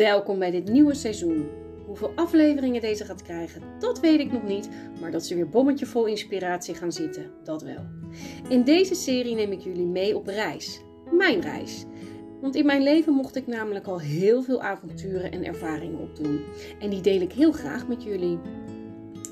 Welkom 0.00 0.38
bij 0.38 0.50
dit 0.50 0.68
nieuwe 0.68 0.94
seizoen. 0.94 1.48
Hoeveel 1.86 2.12
afleveringen 2.14 2.80
deze 2.80 3.04
gaat 3.04 3.22
krijgen, 3.22 3.62
dat 3.78 4.00
weet 4.00 4.20
ik 4.20 4.32
nog 4.32 4.42
niet, 4.42 4.68
maar 5.00 5.10
dat 5.10 5.26
ze 5.26 5.34
weer 5.34 5.48
bommetje 5.48 5.86
vol 5.86 6.06
inspiratie 6.06 6.74
gaan 6.74 6.92
zitten, 6.92 7.30
dat 7.44 7.62
wel. 7.62 7.86
In 8.48 8.64
deze 8.64 8.94
serie 8.94 9.34
neem 9.34 9.52
ik 9.52 9.60
jullie 9.60 9.86
mee 9.86 10.16
op 10.16 10.26
reis. 10.26 10.80
Mijn 11.10 11.40
reis. 11.40 11.84
Want 12.40 12.54
in 12.54 12.66
mijn 12.66 12.82
leven 12.82 13.12
mocht 13.12 13.36
ik 13.36 13.46
namelijk 13.46 13.86
al 13.86 14.00
heel 14.00 14.42
veel 14.42 14.62
avonturen 14.62 15.32
en 15.32 15.44
ervaringen 15.44 16.00
opdoen. 16.00 16.40
En 16.78 16.90
die 16.90 17.00
deel 17.00 17.20
ik 17.20 17.32
heel 17.32 17.52
graag 17.52 17.88
met 17.88 18.02
jullie. 18.02 18.38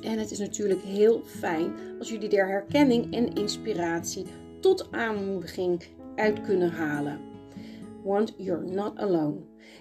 En 0.03 0.19
het 0.19 0.31
is 0.31 0.39
natuurlijk 0.39 0.83
heel 0.83 1.23
fijn 1.25 1.73
als 1.99 2.09
jullie 2.09 2.37
er 2.37 2.49
herkenning 2.49 3.15
en 3.15 3.33
inspiratie 3.33 4.25
tot 4.61 4.89
aanmoediging 4.91 5.83
uit 6.17 6.41
kunnen 6.43 6.71
halen. 6.71 7.28
Want 8.09 8.35
you're 8.37 8.65
not 8.65 8.99
alone. 8.99 9.37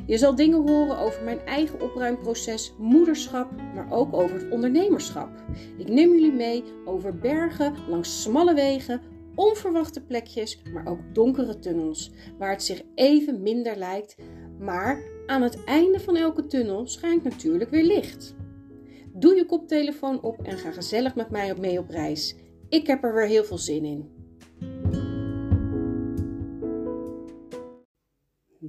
Je 0.06 0.18
zal 0.18 0.36
dingen 0.36 0.70
horen 0.70 0.98
over 0.98 1.24
mijn 1.24 1.40
eigen 1.40 1.82
opruimproces, 1.82 2.74
moederschap, 2.78 3.52
maar 3.76 3.92
ook 3.92 4.14
over 4.14 4.36
het 4.36 4.52
ondernemerschap. 4.52 5.30
Ik 5.78 5.90
neem 5.90 6.12
jullie 6.12 6.32
mee 6.32 6.64
over 6.86 7.18
bergen, 7.18 7.74
langs 7.90 8.22
smalle 8.22 8.54
wegen, 8.54 9.02
onverwachte 9.36 10.06
plekjes, 10.06 10.62
maar 10.74 10.88
ook 10.88 11.00
donkere 11.14 11.60
tunnels, 11.60 12.12
waar 12.38 12.50
het 12.50 12.64
zich 12.64 12.82
even 12.96 13.42
minder 13.42 13.78
lijkt, 13.78 14.16
maar 14.60 15.04
aan 15.26 15.42
het 15.42 15.64
einde 15.64 16.00
van 16.00 16.16
elke 16.16 16.46
tunnel 16.46 16.88
schijnt 16.88 17.24
natuurlijk 17.24 17.70
weer 17.70 17.84
licht. 17.84 18.36
Doe 19.14 19.36
je 19.36 19.46
koptelefoon 19.46 20.22
op 20.22 20.42
en 20.44 20.58
ga 20.58 20.72
gezellig 20.72 21.16
met 21.16 21.30
mij 21.30 21.56
mee 21.60 21.80
op 21.80 21.90
reis. 21.90 22.36
Ik 22.70 22.88
heb 22.88 23.04
er 23.04 23.14
weer 23.14 23.28
heel 23.28 23.44
veel 23.44 23.58
zin 23.58 23.86
in. 23.86 24.17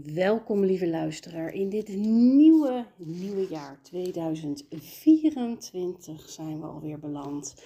Welkom 0.05 0.65
lieve 0.65 0.89
luisteraar 0.89 1.53
in 1.53 1.69
dit 1.69 1.89
nieuwe, 1.97 2.85
nieuwe 2.97 3.49
jaar 3.49 3.79
2024 3.83 6.29
zijn 6.29 6.61
we 6.61 6.67
alweer 6.67 6.99
beland. 6.99 7.65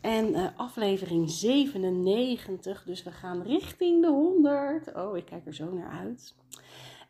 En 0.00 0.28
uh, 0.28 0.46
aflevering 0.56 1.30
97, 1.30 2.84
dus 2.84 3.02
we 3.02 3.10
gaan 3.10 3.42
richting 3.42 4.02
de 4.02 4.08
100. 4.08 4.94
Oh, 4.94 5.16
ik 5.16 5.24
kijk 5.24 5.46
er 5.46 5.54
zo 5.54 5.72
naar 5.72 5.90
uit. 5.90 6.34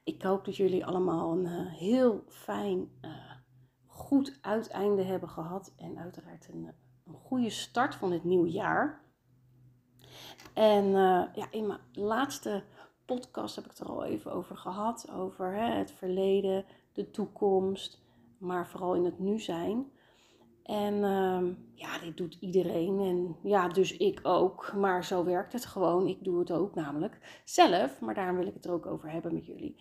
Ik 0.05 0.23
hoop 0.23 0.45
dat 0.45 0.56
jullie 0.56 0.86
allemaal 0.86 1.33
een 1.33 1.47
uh, 1.47 1.73
heel 1.73 2.25
fijn, 2.29 2.89
uh, 3.05 3.11
goed 3.86 4.39
uiteinde 4.41 5.03
hebben 5.03 5.29
gehad. 5.29 5.73
En 5.77 5.98
uiteraard 5.98 6.48
een, 6.53 6.73
een 7.07 7.14
goede 7.14 7.51
start 7.51 7.95
van 7.95 8.12
het 8.12 8.25
nieuwe 8.25 8.51
jaar. 8.51 9.01
En 10.55 10.91
ja, 11.34 11.47
in 11.51 11.67
mijn 11.67 11.81
laatste 11.92 12.64
podcast 13.05 13.56
heb 13.56 13.64
ik 13.64 13.78
er 13.78 13.86
al 13.86 14.05
even 14.05 14.33
over 14.33 14.56
gehad. 14.56 15.11
Over 15.11 15.55
hè, 15.55 15.70
het 15.70 15.92
verleden, 15.92 16.64
de 16.92 17.11
toekomst, 17.11 18.03
maar 18.39 18.69
vooral 18.69 18.95
in 18.95 19.05
het 19.05 19.19
nu 19.19 19.39
zijn. 19.39 19.91
En 20.62 20.95
uh, 20.95 21.42
ja, 21.75 21.98
dit 21.98 22.17
doet 22.17 22.36
iedereen. 22.41 23.00
En 23.00 23.36
ja, 23.50 23.69
dus 23.69 23.97
ik 23.97 24.20
ook. 24.23 24.73
Maar 24.77 25.05
zo 25.05 25.25
werkt 25.25 25.53
het 25.53 25.64
gewoon. 25.64 26.06
Ik 26.06 26.25
doe 26.25 26.39
het 26.39 26.53
ook 26.53 26.75
namelijk 26.75 27.41
zelf. 27.45 28.00
Maar 28.00 28.14
daarom 28.14 28.36
wil 28.36 28.47
ik 28.47 28.55
het 28.55 28.64
er 28.64 28.73
ook 28.73 28.86
over 28.86 29.11
hebben 29.11 29.34
met 29.34 29.47
jullie. 29.47 29.77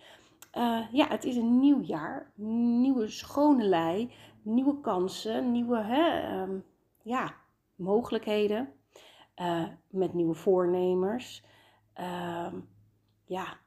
Uh, 0.58 0.92
ja, 0.92 1.08
het 1.08 1.24
is 1.24 1.36
een 1.36 1.60
nieuw 1.60 1.80
jaar. 1.80 2.32
Nieuwe 2.34 3.08
schone 3.08 3.64
lei. 3.64 4.12
Nieuwe 4.42 4.80
kansen. 4.80 5.52
Nieuwe 5.52 5.78
hè, 5.78 6.40
um, 6.42 6.64
ja, 7.02 7.34
mogelijkheden. 7.74 8.72
Uh, 9.36 9.64
met 9.90 10.14
nieuwe 10.14 10.34
voornemers. 10.34 11.44
Uh, 12.00 12.52
ja, 13.32 13.58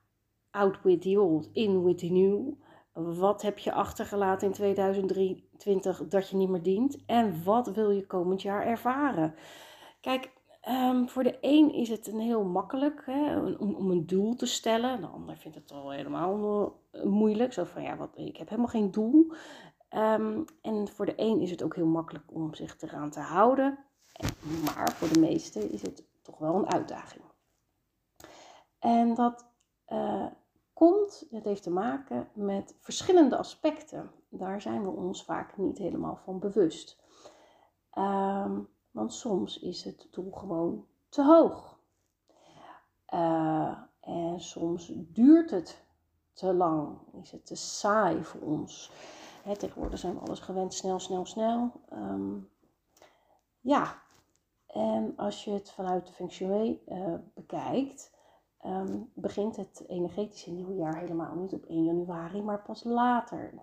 out 0.51 0.81
with 0.81 1.01
the 1.01 1.21
old, 1.21 1.49
in 1.53 1.83
with 1.83 1.97
the 1.97 2.11
new. 2.11 2.53
Wat 2.93 3.41
heb 3.41 3.59
je 3.59 3.71
achtergelaten 3.71 4.47
in 4.47 4.53
2023 4.53 6.07
dat 6.07 6.29
je 6.29 6.35
niet 6.35 6.49
meer 6.49 6.63
dient? 6.63 7.05
En 7.05 7.43
wat 7.43 7.67
wil 7.67 7.89
je 7.89 8.07
komend 8.07 8.41
jaar 8.41 8.65
ervaren? 8.65 9.35
Kijk, 10.01 10.31
um, 10.69 11.09
voor 11.09 11.23
de 11.23 11.37
een 11.41 11.73
is 11.73 11.89
het 11.89 12.07
een 12.07 12.19
heel 12.19 12.43
makkelijk 12.43 13.03
hè, 13.05 13.39
om, 13.39 13.75
om, 13.75 13.91
een 13.91 14.05
doel 14.05 14.35
te 14.35 14.45
stellen. 14.45 15.01
De 15.01 15.07
ander 15.07 15.37
vindt 15.37 15.57
het 15.57 15.71
al 15.71 15.91
helemaal 15.91 16.73
uh, 16.91 17.03
moeilijk. 17.03 17.53
Zo 17.53 17.63
van 17.63 17.83
ja, 17.83 17.97
wat, 17.97 18.09
ik 18.15 18.37
heb 18.37 18.49
helemaal 18.49 18.71
geen 18.71 18.91
doel. 18.91 19.33
Um, 19.89 20.45
en 20.61 20.87
voor 20.87 21.05
de 21.05 21.13
een 21.15 21.39
is 21.39 21.51
het 21.51 21.63
ook 21.63 21.75
heel 21.75 21.85
makkelijk 21.85 22.25
om 22.33 22.53
zich 22.53 22.81
eraan 22.81 23.09
te 23.09 23.19
houden. 23.19 23.77
Maar 24.65 24.91
voor 24.91 25.13
de 25.13 25.19
meesten 25.19 25.71
is 25.71 25.81
het 25.81 26.03
toch 26.21 26.37
wel 26.37 26.55
een 26.55 26.71
uitdaging. 26.71 27.23
En 28.79 29.13
dat 29.13 29.54
uh, 29.89 30.25
komt, 30.73 31.27
het 31.29 31.43
heeft 31.43 31.63
te 31.63 31.69
maken 31.69 32.29
met 32.33 32.75
verschillende 32.79 33.37
aspecten. 33.37 34.11
Daar 34.29 34.61
zijn 34.61 34.83
we 34.83 34.89
ons 34.89 35.23
vaak 35.23 35.57
niet 35.57 35.77
helemaal 35.77 36.15
van 36.15 36.39
bewust. 36.39 36.99
Um, 37.97 38.69
want 38.91 39.13
soms 39.13 39.59
is 39.59 39.83
het 39.83 40.07
doel 40.11 40.31
gewoon 40.31 40.85
te 41.09 41.23
hoog. 41.23 41.79
Uh, 43.13 43.77
en 43.99 44.39
soms 44.39 44.91
duurt 44.95 45.51
het 45.51 45.83
te 46.33 46.53
lang, 46.53 46.97
is 47.21 47.31
het 47.31 47.45
te 47.45 47.55
saai 47.55 48.23
voor 48.23 48.41
ons. 48.41 48.91
Hè, 49.43 49.57
tegenwoordig 49.57 49.99
zijn 49.99 50.13
we 50.13 50.19
alles 50.19 50.39
gewend, 50.39 50.73
snel, 50.73 50.99
snel, 50.99 51.25
snel. 51.25 51.71
Um, 51.93 52.49
ja, 53.59 54.01
en 54.67 55.13
als 55.15 55.43
je 55.43 55.51
het 55.51 55.71
vanuit 55.71 56.07
de 56.07 56.13
Feng 56.13 56.31
Shui 56.31 56.83
uh, 56.87 57.13
bekijkt, 57.33 58.14
um, 58.65 59.11
begint 59.13 59.55
het 59.55 59.83
energetische 59.87 60.51
nieuwjaar 60.51 60.97
helemaal 60.97 61.35
niet 61.35 61.53
op 61.53 61.65
1 61.65 61.83
januari, 61.83 62.41
maar 62.41 62.61
pas 62.61 62.83
later. 62.83 63.53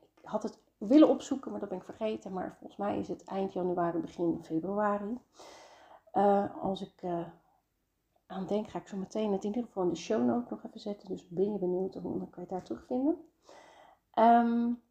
Ik 0.00 0.28
had 0.28 0.42
het 0.42 0.58
willen 0.78 1.08
opzoeken, 1.08 1.50
maar 1.50 1.60
dat 1.60 1.68
ben 1.68 1.78
ik 1.78 1.84
vergeten. 1.84 2.32
Maar 2.32 2.56
volgens 2.58 2.78
mij 2.78 2.98
is 2.98 3.08
het 3.08 3.24
eind 3.24 3.52
januari, 3.52 3.98
begin 3.98 4.38
februari. 4.42 5.18
Uh, 6.12 6.62
als 6.62 6.82
ik 6.82 7.02
uh, 7.02 7.26
aan 8.26 8.46
denk, 8.46 8.68
ga 8.68 8.78
ik 8.78 8.88
zo 8.88 8.96
meteen 8.96 9.32
het 9.32 9.44
in 9.44 9.48
ieder 9.48 9.64
geval 9.64 9.82
in 9.82 9.88
de 9.88 9.96
show 9.96 10.24
note 10.24 10.46
nog 10.50 10.64
even 10.64 10.80
zetten. 10.80 11.08
Dus 11.08 11.28
ben 11.28 11.52
je 11.52 11.58
benieuwd, 11.58 11.92
dan 11.92 12.02
kan 12.02 12.28
je 12.34 12.40
het 12.40 12.48
daar 12.48 12.62
terugvinden. 12.62 13.16
Um, 14.14 14.82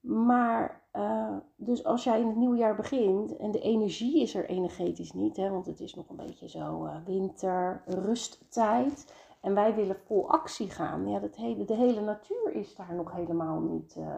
maar, 0.00 0.79
uh, 0.92 1.36
dus 1.56 1.84
als 1.84 2.04
jij 2.04 2.20
in 2.20 2.26
het 2.26 2.36
nieuwe 2.36 2.56
jaar 2.56 2.76
begint 2.76 3.36
en 3.36 3.50
de 3.50 3.60
energie 3.60 4.20
is 4.22 4.34
er 4.34 4.48
energetisch 4.48 5.12
niet, 5.12 5.36
hè, 5.36 5.50
want 5.50 5.66
het 5.66 5.80
is 5.80 5.94
nog 5.94 6.08
een 6.08 6.16
beetje 6.16 6.48
zo 6.48 6.86
uh, 6.86 6.96
winter, 7.04 7.82
rusttijd. 7.86 9.14
En 9.40 9.54
wij 9.54 9.74
willen 9.74 9.96
vol 10.06 10.30
actie 10.30 10.70
gaan. 10.70 11.08
Ja, 11.08 11.18
dat 11.18 11.36
hele, 11.36 11.64
de 11.64 11.74
hele 11.74 12.00
natuur 12.00 12.52
is 12.52 12.74
daar 12.74 12.94
nog 12.94 13.12
helemaal 13.12 13.60
niet 13.60 13.96
uh, 13.96 14.16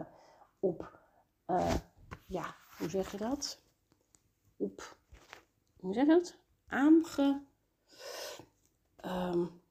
op. 0.59 0.99
ja, 2.25 2.55
hoe 2.77 2.89
zeg 2.89 3.11
je 3.11 3.17
dat? 3.17 3.61
Op, 4.57 4.95
hoe 5.79 5.93
zeg 5.93 6.05
je 6.05 6.11
dat? 6.11 6.37
Aange. 6.67 7.41
Um, 9.05 9.61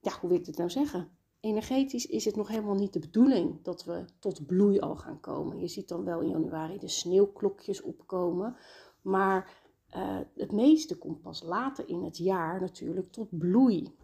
ja, 0.00 0.12
hoe 0.20 0.28
wil 0.28 0.38
ik 0.38 0.44
dit 0.44 0.56
nou 0.56 0.70
zeggen? 0.70 1.16
Energetisch 1.42 2.06
is 2.06 2.24
het 2.24 2.36
nog 2.36 2.48
helemaal 2.48 2.74
niet 2.74 2.92
de 2.92 2.98
bedoeling 2.98 3.62
dat 3.62 3.84
we 3.84 4.04
tot 4.18 4.46
bloei 4.46 4.80
al 4.80 4.96
gaan 4.96 5.20
komen. 5.20 5.60
Je 5.60 5.68
ziet 5.68 5.88
dan 5.88 6.04
wel 6.04 6.20
in 6.20 6.28
januari 6.28 6.78
de 6.78 6.88
sneeuwklokjes 6.88 7.82
opkomen, 7.82 8.56
maar 9.00 9.60
uh, 9.96 10.18
het 10.34 10.52
meeste 10.52 10.98
komt 10.98 11.22
pas 11.22 11.42
later 11.42 11.88
in 11.88 12.02
het 12.02 12.16
jaar 12.16 12.60
natuurlijk 12.60 13.12
tot 13.12 13.38
bloei. 13.38 13.96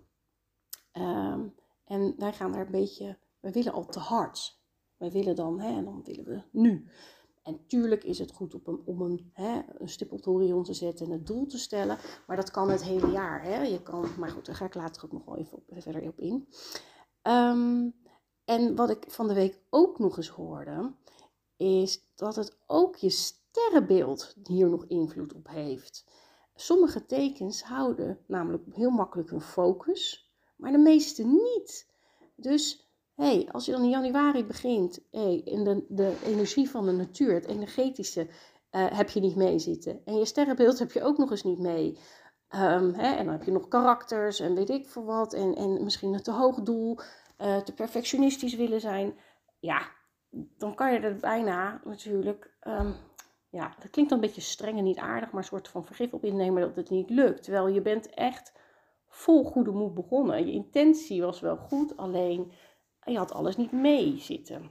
Um, 0.93 1.55
en 1.85 2.15
wij 2.17 2.33
gaan 2.33 2.53
daar 2.53 2.67
een 2.67 2.71
beetje, 2.71 3.19
wij 3.41 3.53
willen 3.53 3.73
al 3.73 3.87
te 3.87 3.99
hard. 3.99 4.61
Wij 4.97 5.11
willen 5.11 5.37
dan, 5.37 5.61
hè, 5.61 5.77
en 5.77 5.85
dan 5.85 6.03
willen 6.05 6.25
we 6.25 6.43
nu. 6.51 6.89
En 7.43 7.67
tuurlijk 7.67 8.05
is 8.05 8.19
het 8.19 8.33
goed 8.33 8.63
om, 8.85 9.01
een, 9.01 9.31
hè, 9.33 9.61
een 9.79 9.89
stip 9.89 10.13
op 10.13 10.23
de 10.23 10.31
horizon 10.31 10.63
te 10.63 10.75
zetten 10.75 11.07
en 11.07 11.13
het 11.13 11.27
doel 11.27 11.47
te 11.47 11.59
stellen. 11.59 11.99
Maar 12.27 12.37
dat 12.37 12.51
kan 12.51 12.71
het 12.71 12.85
hele 12.85 13.11
jaar. 13.11 13.43
Hè. 13.43 13.63
Je 13.63 13.83
kan, 13.83 14.07
maar 14.19 14.31
goed, 14.31 14.47
daar 14.47 14.55
ga 14.55 14.65
ik 14.65 14.75
later 14.75 15.05
ook 15.05 15.13
nog 15.13 15.25
wel 15.25 15.37
even 15.37 15.63
verder 15.69 16.03
op 16.03 16.21
in. 16.21 16.49
Um, 17.29 17.95
en 18.45 18.75
wat 18.75 18.91
ik 18.91 19.05
van 19.09 19.29
de 19.29 19.35
week 19.35 19.61
ook 19.71 19.99
nog 19.99 20.17
eens 20.17 20.29
hoorde, 20.29 20.93
is 21.57 22.01
dat 22.15 22.37
het 22.37 22.59
ook 22.67 22.97
je 22.97 23.11
sterrenbeeld 23.11 24.35
hier 24.43 24.69
nog 24.69 24.85
invloed 24.87 25.35
op 25.35 25.49
heeft. 25.49 26.05
Sommige 26.55 27.07
tekens 27.07 27.63
houden 27.63 28.19
namelijk 28.27 28.65
heel 28.73 28.91
makkelijk 28.91 29.31
hun 29.31 29.41
focus, 29.41 30.31
maar 30.57 30.73
de 30.73 30.79
meeste 30.79 31.25
niet. 31.25 31.87
Dus 32.37 32.89
hey, 33.15 33.49
als 33.53 33.65
je 33.65 33.73
dan 33.73 33.83
in 33.83 33.89
januari 33.89 34.45
begint 34.45 35.01
hey, 35.11 35.41
in 35.45 35.65
de, 35.65 35.85
de 35.89 36.17
energie 36.25 36.71
van 36.71 36.85
de 36.87 36.93
natuur, 36.93 37.35
het 37.35 37.47
energetische, 37.47 38.21
uh, 38.21 38.29
heb 38.71 39.11
je 39.11 39.21
niet 39.21 39.37
mee 39.37 39.59
zitten. 39.59 40.01
En 40.05 40.19
je 40.19 40.25
sterrenbeeld 40.25 40.79
heb 40.79 40.93
je 40.93 41.03
ook 41.03 41.19
nog 41.19 41.31
eens 41.31 41.45
niet 41.45 41.59
mee. 41.59 41.99
Um, 42.55 42.95
hè, 42.95 43.15
en 43.15 43.25
dan 43.25 43.35
heb 43.35 43.43
je 43.45 43.53
nog 43.53 43.69
karakters 43.69 44.41
en 44.41 44.55
weet 44.55 44.71
ik 44.71 44.87
veel 44.87 45.05
wat. 45.05 45.33
En, 45.33 45.55
en 45.55 45.85
misschien 45.85 46.15
een 46.15 46.23
te 46.23 46.33
hoog 46.33 46.61
doel, 46.61 46.99
uh, 47.39 47.57
te 47.57 47.75
perfectionistisch 47.75 48.55
willen 48.55 48.81
zijn. 48.81 49.19
Ja, 49.59 49.83
dan 50.59 50.75
kan 50.75 50.93
je 50.93 50.99
er 50.99 51.17
bijna 51.17 51.81
natuurlijk. 51.85 52.57
Um, 52.67 52.95
ja, 53.51 53.75
dat 53.81 53.91
klinkt 53.91 54.11
dan 54.11 54.21
een 54.21 54.27
beetje 54.27 54.41
streng 54.41 54.79
en 54.79 54.85
niet 54.85 54.99
aardig, 54.99 55.31
maar 55.31 55.43
een 55.43 55.49
soort 55.49 55.69
van 55.69 55.85
vergif 55.85 56.13
op 56.13 56.25
innemen 56.25 56.63
dat 56.63 56.77
het 56.77 56.91
niet 56.91 57.11
lukt. 57.11 57.43
Terwijl 57.43 57.69
je 57.69 57.83
bent 57.83 58.11
echt 58.11 58.53
vol 59.09 59.45
goede 59.45 59.71
moed 59.71 59.95
begonnen. 59.95 60.47
Je 60.47 60.53
intentie 60.53 61.23
was 61.23 61.41
wel 61.41 61.57
goed, 61.57 61.97
alleen 61.97 62.53
je 63.05 63.17
had 63.17 63.33
alles 63.33 63.57
niet 63.57 63.73
mee 63.73 64.19
zitten. 64.19 64.71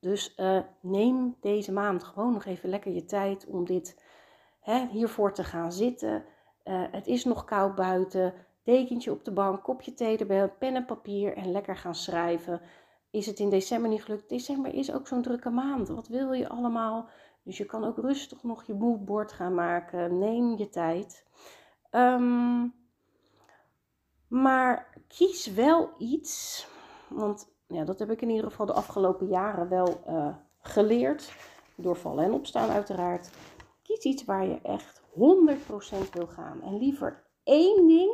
Dus 0.00 0.34
uh, 0.36 0.60
neem 0.80 1.36
deze 1.40 1.72
maand 1.72 2.04
gewoon 2.04 2.32
nog 2.32 2.44
even 2.44 2.68
lekker 2.68 2.92
je 2.92 3.04
tijd 3.04 3.46
om 3.46 3.64
dit 3.64 4.04
hè, 4.60 4.86
hiervoor 4.86 5.32
te 5.32 5.44
gaan 5.44 5.72
zitten. 5.72 6.24
Uh, 6.64 6.84
het 6.90 7.06
is 7.06 7.24
nog 7.24 7.44
koud 7.44 7.74
buiten. 7.74 8.34
Dekentje 8.62 9.10
op 9.10 9.24
de 9.24 9.32
bank, 9.32 9.62
kopje 9.62 9.94
thee 9.94 10.18
erbij, 10.18 10.48
pen 10.48 10.74
en 10.74 10.84
papier 10.84 11.36
en 11.36 11.50
lekker 11.50 11.76
gaan 11.76 11.94
schrijven. 11.94 12.60
Is 13.10 13.26
het 13.26 13.38
in 13.38 13.50
december 13.50 13.90
niet 13.90 14.04
gelukt? 14.04 14.28
December 14.28 14.74
is 14.74 14.92
ook 14.92 15.06
zo'n 15.06 15.22
drukke 15.22 15.50
maand. 15.50 15.88
Wat 15.88 16.08
wil 16.08 16.32
je 16.32 16.48
allemaal? 16.48 17.08
Dus 17.42 17.56
je 17.56 17.64
kan 17.64 17.84
ook 17.84 17.98
rustig 17.98 18.42
nog 18.42 18.64
je 18.66 18.74
moodboard 18.74 19.32
gaan 19.32 19.54
maken. 19.54 20.18
Neem 20.18 20.56
je 20.56 20.68
tijd. 20.68 21.26
Um, 21.90 22.74
maar 24.28 24.98
kies 25.08 25.46
wel 25.46 25.90
iets, 25.98 26.66
want 27.08 27.52
ja, 27.66 27.84
dat 27.84 27.98
heb 27.98 28.10
ik 28.10 28.22
in 28.22 28.30
ieder 28.30 28.50
geval 28.50 28.66
de 28.66 28.72
afgelopen 28.72 29.26
jaren 29.26 29.68
wel 29.68 30.02
uh, 30.08 30.36
geleerd. 30.60 31.32
Door 31.76 31.96
vallen 31.96 32.24
en 32.24 32.32
opstaan 32.32 32.70
uiteraard. 32.70 33.30
Kies 33.82 34.04
iets 34.04 34.24
waar 34.24 34.46
je 34.46 34.60
echt 34.62 35.01
100% 35.12 36.10
wil 36.12 36.26
gaan. 36.26 36.62
En 36.62 36.78
liever 36.78 37.24
één 37.42 37.86
ding 37.86 38.12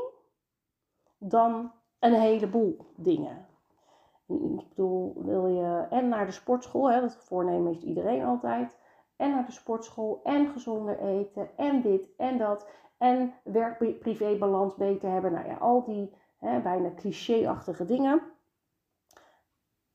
dan 1.18 1.72
een 1.98 2.14
heleboel 2.14 2.86
dingen. 2.96 3.46
Ik 4.26 4.68
bedoel, 4.68 5.12
wil 5.16 5.46
je 5.46 5.86
en 5.90 6.08
naar 6.08 6.26
de 6.26 6.32
sportschool, 6.32 6.90
hè, 6.90 7.00
dat 7.00 7.16
voornemen 7.16 7.66
heeft 7.66 7.82
iedereen 7.82 8.24
altijd. 8.24 8.78
En 9.16 9.30
naar 9.30 9.46
de 9.46 9.52
sportschool 9.52 10.20
en 10.24 10.48
gezonder 10.48 10.98
eten 10.98 11.56
en 11.56 11.82
dit 11.82 12.08
en 12.16 12.38
dat. 12.38 12.68
En 12.98 13.34
werk-privé-balans 13.44 14.74
beter 14.74 15.10
hebben. 15.10 15.32
Nou 15.32 15.46
ja, 15.46 15.56
al 15.56 15.84
die 15.84 16.14
hè, 16.38 16.60
bijna 16.60 16.90
cliché-achtige 16.94 17.84
dingen. 17.84 18.22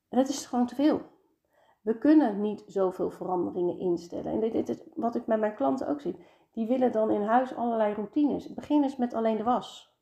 Het 0.10 0.30
is 0.30 0.46
gewoon 0.46 0.66
te 0.66 0.76
veel. 0.76 1.02
We 1.82 1.98
kunnen 1.98 2.42
niet 2.42 2.64
zoveel 2.68 3.10
veranderingen 3.10 3.80
instellen. 3.80 4.32
En 4.32 4.52
dit 4.52 4.70
is 4.70 4.84
wat 4.96 5.16
ik 5.16 5.28
met 5.28 5.40
mijn 5.40 5.56
klanten 5.56 5.88
ook 5.88 6.02
zie. 6.02 6.16
Die 6.54 6.68
willen 6.68 6.92
dan 6.92 7.10
in 7.10 7.22
huis 7.22 7.56
allerlei 7.56 7.94
routines. 7.94 8.54
Begin 8.54 8.84
eens 8.84 8.98
met 8.98 9.14
alleen 9.14 9.38
de 9.38 9.44
was. 9.44 9.98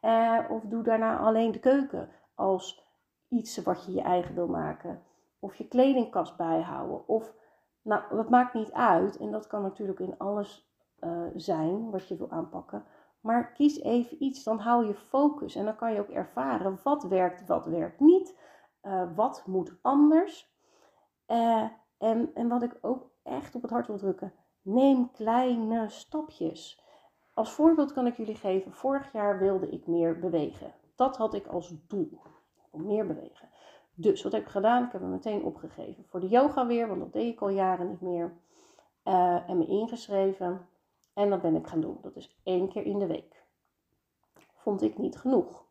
Eh, 0.00 0.38
of 0.48 0.62
doe 0.62 0.82
daarna 0.82 1.18
alleen 1.18 1.52
de 1.52 1.58
keuken 1.58 2.08
als 2.34 2.84
iets 3.28 3.62
wat 3.62 3.84
je 3.84 3.92
je 3.92 4.02
eigen 4.02 4.34
wil 4.34 4.48
maken. 4.48 5.02
Of 5.38 5.54
je 5.54 5.68
kledingkast 5.68 6.36
bijhouden. 6.36 7.08
Of, 7.08 7.34
nou, 7.82 8.02
dat 8.16 8.30
maakt 8.30 8.54
niet 8.54 8.72
uit. 8.72 9.16
En 9.16 9.30
dat 9.30 9.46
kan 9.46 9.62
natuurlijk 9.62 10.00
in 10.00 10.18
alles 10.18 10.72
uh, 11.00 11.26
zijn 11.34 11.90
wat 11.90 12.08
je 12.08 12.16
wil 12.16 12.30
aanpakken. 12.30 12.84
Maar 13.20 13.52
kies 13.52 13.80
even 13.80 14.22
iets, 14.22 14.44
dan 14.44 14.58
hou 14.58 14.86
je 14.86 14.94
focus 14.94 15.54
en 15.54 15.64
dan 15.64 15.76
kan 15.76 15.92
je 15.92 16.00
ook 16.00 16.08
ervaren 16.08 16.78
wat 16.82 17.02
werkt, 17.02 17.46
wat 17.46 17.66
werkt 17.66 18.00
niet, 18.00 18.38
uh, 18.82 19.02
wat 19.14 19.42
moet 19.46 19.78
anders. 19.82 20.52
En, 21.98 22.30
en 22.34 22.48
wat 22.48 22.62
ik 22.62 22.78
ook 22.80 23.10
echt 23.22 23.54
op 23.54 23.62
het 23.62 23.70
hart 23.70 23.86
wil 23.86 23.96
drukken, 23.96 24.32
neem 24.64 25.10
kleine 25.10 25.88
stapjes. 25.88 26.82
Als 27.34 27.50
voorbeeld 27.50 27.92
kan 27.92 28.06
ik 28.06 28.16
jullie 28.16 28.34
geven, 28.34 28.72
vorig 28.72 29.12
jaar 29.12 29.38
wilde 29.38 29.68
ik 29.68 29.86
meer 29.86 30.18
bewegen. 30.18 30.74
Dat 30.94 31.16
had 31.16 31.34
ik 31.34 31.46
als 31.46 31.74
doel, 31.86 32.20
om 32.70 32.86
meer 32.86 33.06
bewegen. 33.06 33.48
Dus 33.94 34.22
wat 34.22 34.32
heb 34.32 34.42
ik 34.42 34.48
gedaan? 34.48 34.84
Ik 34.84 34.92
heb 34.92 35.00
me 35.00 35.06
meteen 35.06 35.44
opgegeven 35.44 36.04
voor 36.04 36.20
de 36.20 36.28
yoga 36.28 36.66
weer, 36.66 36.88
want 36.88 37.00
dat 37.00 37.12
deed 37.12 37.32
ik 37.32 37.40
al 37.40 37.48
jaren 37.48 37.88
niet 37.88 38.00
meer. 38.00 38.36
Uh, 39.04 39.48
en 39.48 39.58
me 39.58 39.66
ingeschreven. 39.66 40.68
En 41.14 41.30
dat 41.30 41.42
ben 41.42 41.54
ik 41.54 41.66
gaan 41.66 41.80
doen. 41.80 41.98
Dat 42.02 42.16
is 42.16 42.40
één 42.42 42.68
keer 42.68 42.84
in 42.84 42.98
de 42.98 43.06
week. 43.06 43.42
Vond 44.54 44.82
ik 44.82 44.98
niet 44.98 45.16
genoeg. 45.16 45.64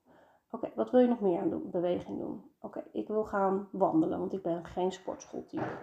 Oké, 0.52 0.72
wat 0.76 0.92
wil 0.92 1.00
je 1.00 1.08
nog 1.08 1.20
meer 1.20 1.40
aan 1.40 1.50
doen? 1.50 1.70
Beweging 1.72 2.20
doen. 2.20 2.52
Oké, 2.62 2.84
ik 2.92 3.08
wil 3.08 3.24
gaan 3.24 3.68
wandelen, 3.72 4.20
want 4.20 4.34
ik 4.34 4.42
ben 4.42 4.66
geen 4.66 4.92
sportschooltype. 4.92 5.78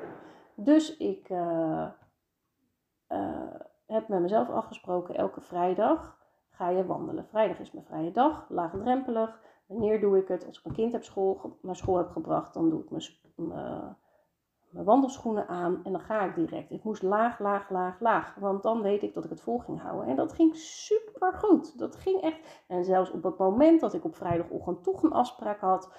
Dus 0.55 0.97
ik 0.97 1.29
uh, 1.29 1.89
heb 3.87 4.09
met 4.09 4.21
mezelf 4.21 4.49
afgesproken, 4.49 5.15
elke 5.15 5.41
vrijdag 5.41 6.19
ga 6.51 6.69
je 6.69 6.87
wandelen. 6.87 7.27
Vrijdag 7.27 7.59
is 7.59 7.73
mijn 7.73 7.85
vrije 7.85 8.11
dag, 8.11 8.47
laagdrempelig. 8.49 9.41
Wanneer 9.67 10.01
doe 10.01 10.19
ik 10.19 10.29
het? 10.29 10.47
Als 10.47 10.59
ik 10.59 10.65
mijn 10.65 10.77
kind 10.77 10.93
heb 10.93 11.05
school, 11.05 11.59
naar 11.63 11.77
school 11.77 11.97
heb 11.97 12.11
gebracht, 12.11 12.55
dan 12.55 12.71
doe 12.71 12.83
ik 12.83 12.91
mijn, 12.91 13.97
mijn 14.71 14.85
wandelschoenen 14.85 15.49
aan 15.49 15.81
en 15.85 15.93
dan 15.93 16.01
ga 16.01 16.21
ik 16.21 16.35
direct. 16.35 16.71
Ik 16.71 16.85
moest 16.85 17.03
laag, 17.03 17.39
laag, 17.39 17.71
laag, 17.71 18.01
laag. 18.01 18.35
Want 18.35 18.63
dan 18.63 18.83
weet 18.83 19.03
ik 19.03 19.15
dat 19.15 19.25
ik 19.25 19.31
het 19.31 19.41
vol 19.41 19.59
ging 19.59 19.81
houden. 19.81 20.09
En 20.09 20.17
dat 20.17 20.33
ging 20.33 20.57
super 20.57 21.33
goed. 21.33 21.79
Dat 21.79 21.97
ging 21.97 22.21
echt. 22.21 22.65
En 22.67 22.85
zelfs 22.85 23.11
op 23.11 23.23
het 23.23 23.39
moment 23.39 23.81
dat 23.81 23.95
ik 23.95 24.05
op 24.05 24.17
vrijdagochtend 24.17 24.83
toch 24.83 25.03
een 25.03 25.13
afspraak 25.13 25.61
had 25.61 25.93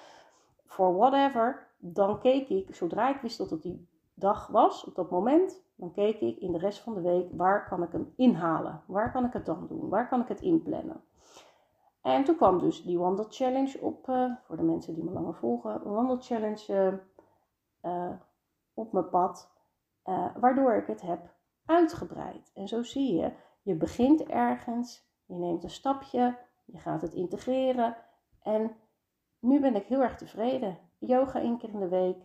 voor 0.66 0.96
whatever, 0.96 1.68
dan 1.78 2.18
keek 2.18 2.48
ik, 2.48 2.74
zodra 2.74 3.08
ik 3.14 3.20
wist 3.20 3.38
dat 3.38 3.50
het 3.50 3.62
die 3.62 3.88
dag 4.14 4.46
was, 4.46 4.84
op 4.84 4.94
dat 4.94 5.10
moment, 5.10 5.64
dan 5.76 5.92
keek 5.92 6.20
ik 6.20 6.38
in 6.38 6.52
de 6.52 6.58
rest 6.58 6.80
van 6.80 6.94
de 6.94 7.00
week 7.00 7.28
waar 7.32 7.68
kan 7.68 7.82
ik 7.82 7.92
hem 7.92 8.12
inhalen? 8.16 8.82
Waar 8.86 9.12
kan 9.12 9.24
ik 9.24 9.32
het 9.32 9.46
dan 9.46 9.66
doen? 9.66 9.88
Waar 9.88 10.08
kan 10.08 10.20
ik 10.20 10.28
het 10.28 10.40
inplannen? 10.40 11.04
En 12.02 12.24
toen 12.24 12.36
kwam 12.36 12.58
dus 12.58 12.82
die 12.82 12.98
Wandel 12.98 13.26
Challenge 13.28 13.80
op, 13.80 14.08
uh, 14.08 14.32
voor 14.42 14.56
de 14.56 14.62
mensen 14.62 14.94
die 14.94 15.04
me 15.04 15.10
langer 15.10 15.34
volgen, 15.34 15.92
Wandel 15.92 16.20
Challenge 16.20 17.00
uh, 17.82 18.10
op 18.74 18.92
mijn 18.92 19.08
pad, 19.08 19.50
waardoor 20.40 20.74
ik 20.74 20.86
het 20.86 21.00
heb 21.00 21.34
uitgebreid. 21.64 22.50
En 22.54 22.68
zo 22.68 22.82
zie 22.82 23.14
je, 23.14 23.32
je 23.62 23.74
begint 23.74 24.22
ergens, 24.22 25.10
je 25.26 25.34
neemt 25.34 25.64
een 25.64 25.70
stapje, 25.70 26.38
je 26.64 26.78
gaat 26.78 27.02
het 27.02 27.14
integreren 27.14 27.96
en 28.42 28.76
nu 29.38 29.60
ben 29.60 29.76
ik 29.76 29.86
heel 29.86 30.02
erg 30.02 30.16
tevreden. 30.16 30.78
Yoga 30.98 31.40
één 31.40 31.58
keer 31.58 31.68
in 31.68 31.80
de 31.80 31.88
week. 31.88 32.16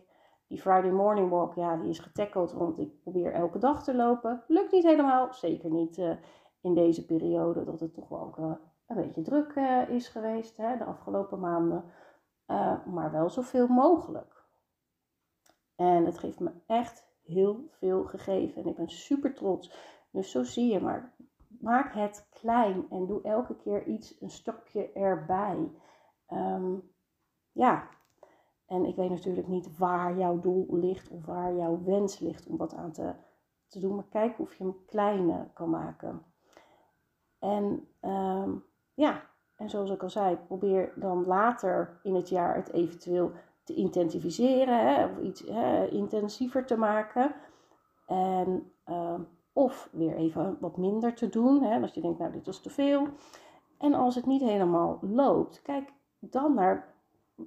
Die 0.48 0.60
Friday 0.60 0.90
morning 0.90 1.30
walk, 1.30 1.54
ja, 1.54 1.76
die 1.76 1.88
is 1.88 1.98
getackeld, 1.98 2.52
want 2.52 2.78
ik 2.78 3.00
probeer 3.00 3.32
elke 3.32 3.58
dag 3.58 3.84
te 3.84 3.94
lopen. 3.94 4.44
Lukt 4.46 4.72
niet 4.72 4.84
helemaal, 4.84 5.34
zeker 5.34 5.70
niet 5.70 5.98
uh, 5.98 6.16
in 6.60 6.74
deze 6.74 7.06
periode, 7.06 7.64
dat 7.64 7.80
het 7.80 7.94
toch 7.94 8.08
wel 8.08 8.20
ook 8.20 8.38
uh, 8.38 8.52
een 8.86 8.96
beetje 8.96 9.22
druk 9.22 9.54
uh, 9.54 9.88
is 9.88 10.08
geweest 10.08 10.56
hè, 10.56 10.76
de 10.76 10.84
afgelopen 10.84 11.40
maanden. 11.40 11.84
maar 12.86 13.10
wel 13.12 13.30
zoveel 13.30 13.66
mogelijk. 13.66 14.46
En 15.76 16.04
het 16.04 16.20
heeft 16.20 16.40
me 16.40 16.52
echt 16.66 17.08
heel 17.22 17.68
veel 17.70 18.04
gegeven. 18.04 18.62
En 18.62 18.68
ik 18.68 18.76
ben 18.76 18.88
super 18.90 19.34
trots. 19.34 19.72
Dus 20.10 20.30
zo 20.30 20.42
zie 20.42 20.72
je 20.72 20.80
maar. 20.80 21.14
Maak 21.60 21.94
het 21.94 22.28
klein 22.30 22.86
en 22.90 23.06
doe 23.06 23.22
elke 23.22 23.56
keer 23.56 23.86
iets, 23.86 24.20
een 24.20 24.30
stapje 24.30 24.92
erbij. 24.92 25.70
Um, 26.28 26.92
ja, 27.52 27.88
en 28.68 28.84
ik 28.84 28.96
weet 28.96 29.10
natuurlijk 29.10 29.48
niet 29.48 29.78
waar 29.78 30.18
jouw 30.18 30.40
doel 30.40 30.66
ligt 30.70 31.10
of 31.10 31.24
waar 31.24 31.54
jouw 31.54 31.82
wens 31.84 32.18
ligt 32.18 32.46
om 32.46 32.56
wat 32.56 32.74
aan 32.74 32.92
te, 32.92 33.14
te 33.66 33.78
doen. 33.78 33.94
Maar 33.94 34.08
kijk 34.10 34.38
of 34.38 34.54
je 34.54 34.64
hem 34.64 34.76
kleiner 34.86 35.50
kan 35.54 35.70
maken. 35.70 36.22
En 37.38 37.88
um, 38.02 38.64
ja, 38.94 39.22
en 39.56 39.70
zoals 39.70 39.90
ik 39.90 40.02
al 40.02 40.10
zei, 40.10 40.36
probeer 40.36 40.92
dan 40.96 41.26
later 41.26 42.00
in 42.02 42.14
het 42.14 42.28
jaar 42.28 42.54
het 42.54 42.72
eventueel 42.72 43.30
te 43.64 43.74
intensificeren 43.74 44.86
hè, 44.86 45.04
of 45.04 45.18
iets 45.18 45.40
hè, 45.40 45.86
intensiever 45.86 46.66
te 46.66 46.76
maken. 46.76 47.34
En, 48.06 48.72
uh, 48.86 49.20
of 49.52 49.88
weer 49.92 50.16
even 50.16 50.56
wat 50.60 50.76
minder 50.76 51.14
te 51.14 51.28
doen, 51.28 51.62
hè, 51.62 51.80
als 51.80 51.94
je 51.94 52.00
denkt, 52.00 52.18
nou 52.18 52.32
dit 52.32 52.46
was 52.46 52.60
te 52.60 52.70
veel. 52.70 53.08
En 53.78 53.94
als 53.94 54.14
het 54.14 54.26
niet 54.26 54.42
helemaal 54.42 54.98
loopt, 55.00 55.62
kijk 55.62 55.92
dan 56.18 56.54
naar 56.54 56.94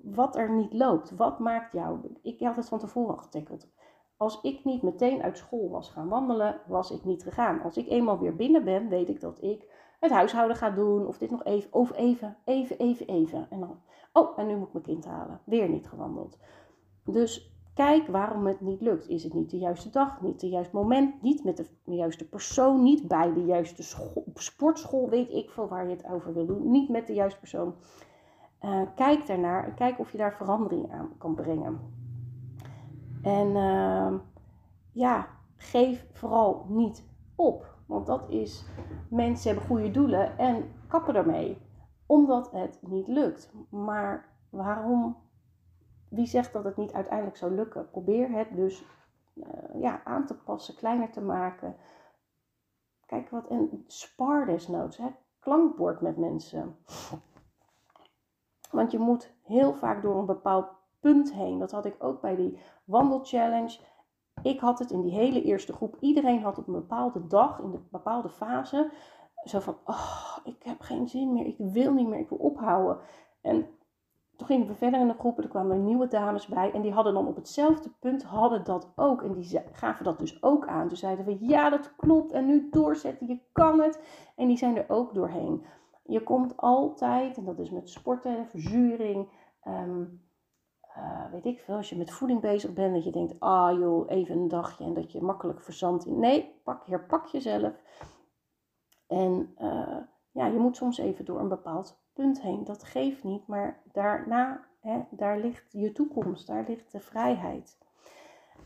wat 0.03 0.35
er 0.35 0.51
niet 0.51 0.73
loopt. 0.73 1.15
Wat 1.15 1.39
maakt 1.39 1.73
jou? 1.73 1.99
Ik 2.21 2.39
had 2.39 2.55
het 2.55 2.67
van 2.67 2.79
tevoren 2.79 3.17
al. 3.17 3.57
Als 4.17 4.41
ik 4.41 4.63
niet 4.63 4.81
meteen 4.81 5.21
uit 5.21 5.37
school 5.37 5.69
was 5.69 5.89
gaan 5.89 6.07
wandelen, 6.07 6.61
was 6.67 6.91
ik 6.91 7.05
niet 7.05 7.23
gegaan. 7.23 7.61
Als 7.61 7.77
ik 7.77 7.87
eenmaal 7.87 8.19
weer 8.19 8.35
binnen 8.35 8.63
ben, 8.63 8.89
weet 8.89 9.09
ik 9.09 9.19
dat 9.21 9.43
ik 9.43 9.69
het 9.99 10.11
huishouden 10.11 10.57
ga 10.57 10.69
doen. 10.69 11.07
Of 11.07 11.17
dit 11.17 11.31
nog 11.31 11.43
even, 11.43 11.73
of 11.73 11.95
even, 11.95 12.37
even, 12.45 12.77
even, 12.77 13.07
even. 13.07 13.47
En 13.49 13.59
dan, 13.59 13.79
oh, 14.13 14.39
en 14.39 14.47
nu 14.47 14.55
moet 14.55 14.67
ik 14.67 14.73
mijn 14.73 14.85
kind 14.85 15.05
halen. 15.05 15.41
Weer 15.45 15.69
niet 15.69 15.87
gewandeld. 15.87 16.37
Dus 17.05 17.55
kijk 17.73 18.07
waarom 18.07 18.45
het 18.45 18.61
niet 18.61 18.81
lukt. 18.81 19.07
Is 19.07 19.23
het 19.23 19.33
niet 19.33 19.49
de 19.49 19.57
juiste 19.57 19.89
dag, 19.89 20.21
niet 20.21 20.41
het 20.41 20.51
juiste 20.51 20.75
moment, 20.75 21.21
niet 21.21 21.43
met 21.43 21.57
de 21.57 21.95
juiste 21.95 22.29
persoon, 22.29 22.83
niet 22.83 23.07
bij 23.07 23.33
de 23.33 23.45
juiste 23.45 23.83
school, 23.83 24.25
sportschool, 24.33 25.09
weet 25.09 25.29
ik 25.29 25.49
veel 25.49 25.67
waar 25.67 25.87
je 25.87 25.95
het 25.95 26.05
over 26.05 26.33
wil 26.33 26.45
doen. 26.45 26.71
Niet 26.71 26.89
met 26.89 27.07
de 27.07 27.13
juiste 27.13 27.39
persoon. 27.39 27.75
Uh, 28.61 28.81
kijk 28.95 29.27
daarnaar 29.27 29.63
en 29.63 29.73
kijk 29.73 29.99
of 29.99 30.11
je 30.11 30.17
daar 30.17 30.33
verandering 30.33 30.91
aan 30.91 31.17
kan 31.17 31.35
brengen. 31.35 31.79
En 33.21 33.47
uh, 33.47 34.13
ja, 34.91 35.27
geef 35.55 36.07
vooral 36.11 36.65
niet 36.67 37.03
op. 37.35 37.75
Want 37.85 38.05
dat 38.05 38.29
is, 38.29 38.65
mensen 39.09 39.49
hebben 39.49 39.67
goede 39.67 39.91
doelen 39.91 40.37
en 40.37 40.71
kappen 40.87 41.15
ermee. 41.15 41.57
Omdat 42.05 42.51
het 42.51 42.79
niet 42.81 43.07
lukt. 43.07 43.53
Maar 43.69 44.29
waarom, 44.49 45.17
wie 46.09 46.25
zegt 46.25 46.53
dat 46.53 46.63
het 46.63 46.77
niet 46.77 46.93
uiteindelijk 46.93 47.37
zou 47.37 47.51
lukken? 47.51 47.89
Probeer 47.89 48.31
het 48.31 48.55
dus 48.55 48.85
uh, 49.33 49.81
ja, 49.81 50.03
aan 50.03 50.25
te 50.25 50.35
passen, 50.35 50.75
kleiner 50.75 51.11
te 51.11 51.21
maken. 51.21 51.75
Kijk 53.05 53.29
wat, 53.29 53.47
en 53.47 53.83
spar 53.87 54.45
desnoods, 54.45 54.97
hè. 54.97 55.07
klankbord 55.39 56.01
met 56.01 56.17
mensen. 56.17 56.75
Want 58.71 58.91
je 58.91 58.99
moet 58.99 59.33
heel 59.43 59.73
vaak 59.73 60.01
door 60.01 60.17
een 60.17 60.25
bepaald 60.25 60.67
punt 60.99 61.33
heen. 61.33 61.59
Dat 61.59 61.71
had 61.71 61.85
ik 61.85 61.95
ook 61.99 62.21
bij 62.21 62.35
die 62.35 62.57
wandelchallenge. 62.83 63.79
Ik 64.41 64.59
had 64.59 64.79
het 64.79 64.91
in 64.91 65.01
die 65.01 65.13
hele 65.13 65.41
eerste 65.43 65.73
groep. 65.73 65.97
Iedereen 65.99 66.41
had 66.41 66.57
op 66.57 66.67
een 66.67 66.73
bepaalde 66.73 67.27
dag, 67.27 67.59
in 67.59 67.65
een 67.65 67.87
bepaalde 67.91 68.29
fase, 68.29 68.91
zo 69.43 69.59
van: 69.59 69.77
Oh, 69.85 70.37
ik 70.43 70.63
heb 70.63 70.81
geen 70.81 71.07
zin 71.07 71.33
meer. 71.33 71.45
Ik 71.45 71.55
wil 71.57 71.93
niet 71.93 72.07
meer. 72.07 72.19
Ik 72.19 72.29
wil 72.29 72.37
ophouden. 72.37 72.97
En 73.41 73.67
toen 74.41 74.49
gingen 74.49 74.67
we 74.67 74.75
verder 74.75 74.99
in 74.99 75.07
de 75.07 75.13
groepen, 75.19 75.43
er 75.43 75.49
kwamen 75.49 75.83
nieuwe 75.83 76.07
dames 76.07 76.47
bij 76.47 76.71
en 76.71 76.81
die 76.81 76.91
hadden 76.91 77.13
dan 77.13 77.27
op 77.27 77.35
hetzelfde 77.35 77.89
punt 77.99 78.23
hadden 78.23 78.63
dat 78.63 78.91
ook. 78.95 79.23
En 79.23 79.33
die 79.33 79.61
gaven 79.71 80.03
dat 80.03 80.19
dus 80.19 80.43
ook 80.43 80.67
aan. 80.67 80.87
Toen 80.87 80.97
zeiden 80.97 81.25
we, 81.25 81.37
ja 81.39 81.69
dat 81.69 81.95
klopt 81.95 82.31
en 82.31 82.45
nu 82.45 82.67
doorzetten, 82.71 83.27
je 83.27 83.39
kan 83.51 83.81
het. 83.81 84.01
En 84.35 84.47
die 84.47 84.57
zijn 84.57 84.77
er 84.77 84.85
ook 84.87 85.13
doorheen. 85.13 85.65
Je 86.11 86.23
komt 86.23 86.57
altijd, 86.57 87.37
en 87.37 87.45
dat 87.45 87.59
is 87.59 87.69
met 87.69 87.89
sporten, 87.89 88.47
verzuring, 88.47 89.29
ehm, 89.61 90.03
eh, 90.81 91.31
weet 91.31 91.45
ik 91.45 91.59
veel, 91.59 91.75
als 91.75 91.89
je 91.89 91.97
met 91.97 92.11
voeding 92.11 92.41
bezig 92.41 92.73
bent, 92.73 92.93
dat 92.93 93.03
je 93.03 93.11
denkt, 93.11 93.39
ah 93.39 93.79
joh, 93.79 94.09
even 94.09 94.37
een 94.37 94.47
dagje 94.47 94.83
en 94.83 94.93
dat 94.93 95.11
je 95.11 95.21
makkelijk 95.21 95.61
verzandt 95.61 96.05
in. 96.05 96.19
Nee, 96.19 96.61
pak, 96.63 96.85
herpak 96.85 97.25
jezelf. 97.25 97.73
En 99.07 99.55
uh, 99.61 99.97
ja, 100.31 100.45
je 100.45 100.59
moet 100.59 100.75
soms 100.75 100.97
even 100.97 101.25
door 101.25 101.39
een 101.39 101.49
bepaald 101.49 102.01
punt 102.13 102.41
heen. 102.41 102.63
Dat 102.63 102.83
geeft 102.83 103.23
niet, 103.23 103.47
maar 103.47 103.81
daarna, 103.91 104.65
hè, 104.79 105.01
daar 105.09 105.39
ligt 105.39 105.71
je 105.71 105.91
toekomst, 105.91 106.47
daar 106.47 106.65
ligt 106.67 106.91
de 106.91 106.99
vrijheid. 106.99 107.77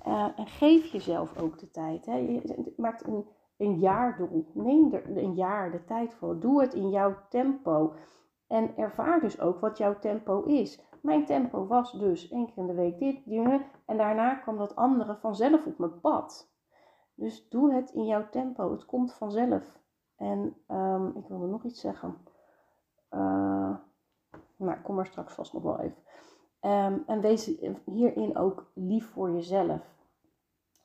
Uh, 0.08 0.28
en 0.36 0.48
geef 0.48 0.86
jezelf 0.86 1.38
ook 1.38 1.60
de 1.60 1.72
tijd. 1.72 2.06
Hè. 2.06 2.16
Je 2.16 2.74
maakt 2.78 3.08
een, 3.08 3.26
een 3.58 3.80
jaardoel. 3.80 4.52
Neem 4.54 4.94
er 4.94 5.18
een 5.18 5.34
jaar 5.34 5.72
de 5.72 5.86
tijd 5.86 6.14
voor. 6.14 6.40
Doe 6.40 6.62
het 6.62 6.74
in 6.74 6.90
jouw 6.90 7.16
tempo. 7.30 7.94
En 8.48 8.78
ervaar 8.78 9.20
dus 9.20 9.40
ook 9.40 9.60
wat 9.60 9.78
jouw 9.78 10.00
tempo 10.00 10.44
is. 10.44 10.84
Mijn 11.02 11.26
tempo 11.26 11.68
was 11.68 11.92
dus 11.92 12.30
één 12.30 12.46
keer 12.46 12.58
in 12.58 12.68
de 12.68 12.74
week 12.74 13.00
dit. 13.00 13.22
En 13.86 13.98
daarna 13.98 14.36
kwam 14.36 14.58
dat 14.58 14.76
andere 14.76 15.16
vanzelf 15.16 15.66
op 15.66 15.78
mijn 15.78 16.00
pad. 16.00 16.54
Dus 17.14 17.50
doe 17.50 17.74
het 17.74 17.92
in 17.92 18.06
jouw 18.06 18.30
tempo. 18.30 18.72
Het 18.72 18.86
komt 18.86 19.14
vanzelf. 19.14 19.80
En 20.16 20.56
um, 20.68 21.14
ik 21.18 21.28
wilde 21.28 21.48
nog 21.48 21.64
iets 21.64 21.82
zeggen. 21.82 22.18
Uh, 23.12 23.76
maar 24.58 24.78
ik 24.78 24.84
kom 24.84 25.00
er 25.00 25.06
straks 25.06 25.34
vast 25.34 25.54
nog 25.54 25.64
wel 25.64 25.80
even. 25.80 26.04
Um, 26.62 27.04
en 27.08 27.22
wees 27.22 27.46
hierin 27.86 28.38
ook 28.38 28.72
lief 28.74 29.10
voor 29.10 29.32
jezelf. 29.32 29.94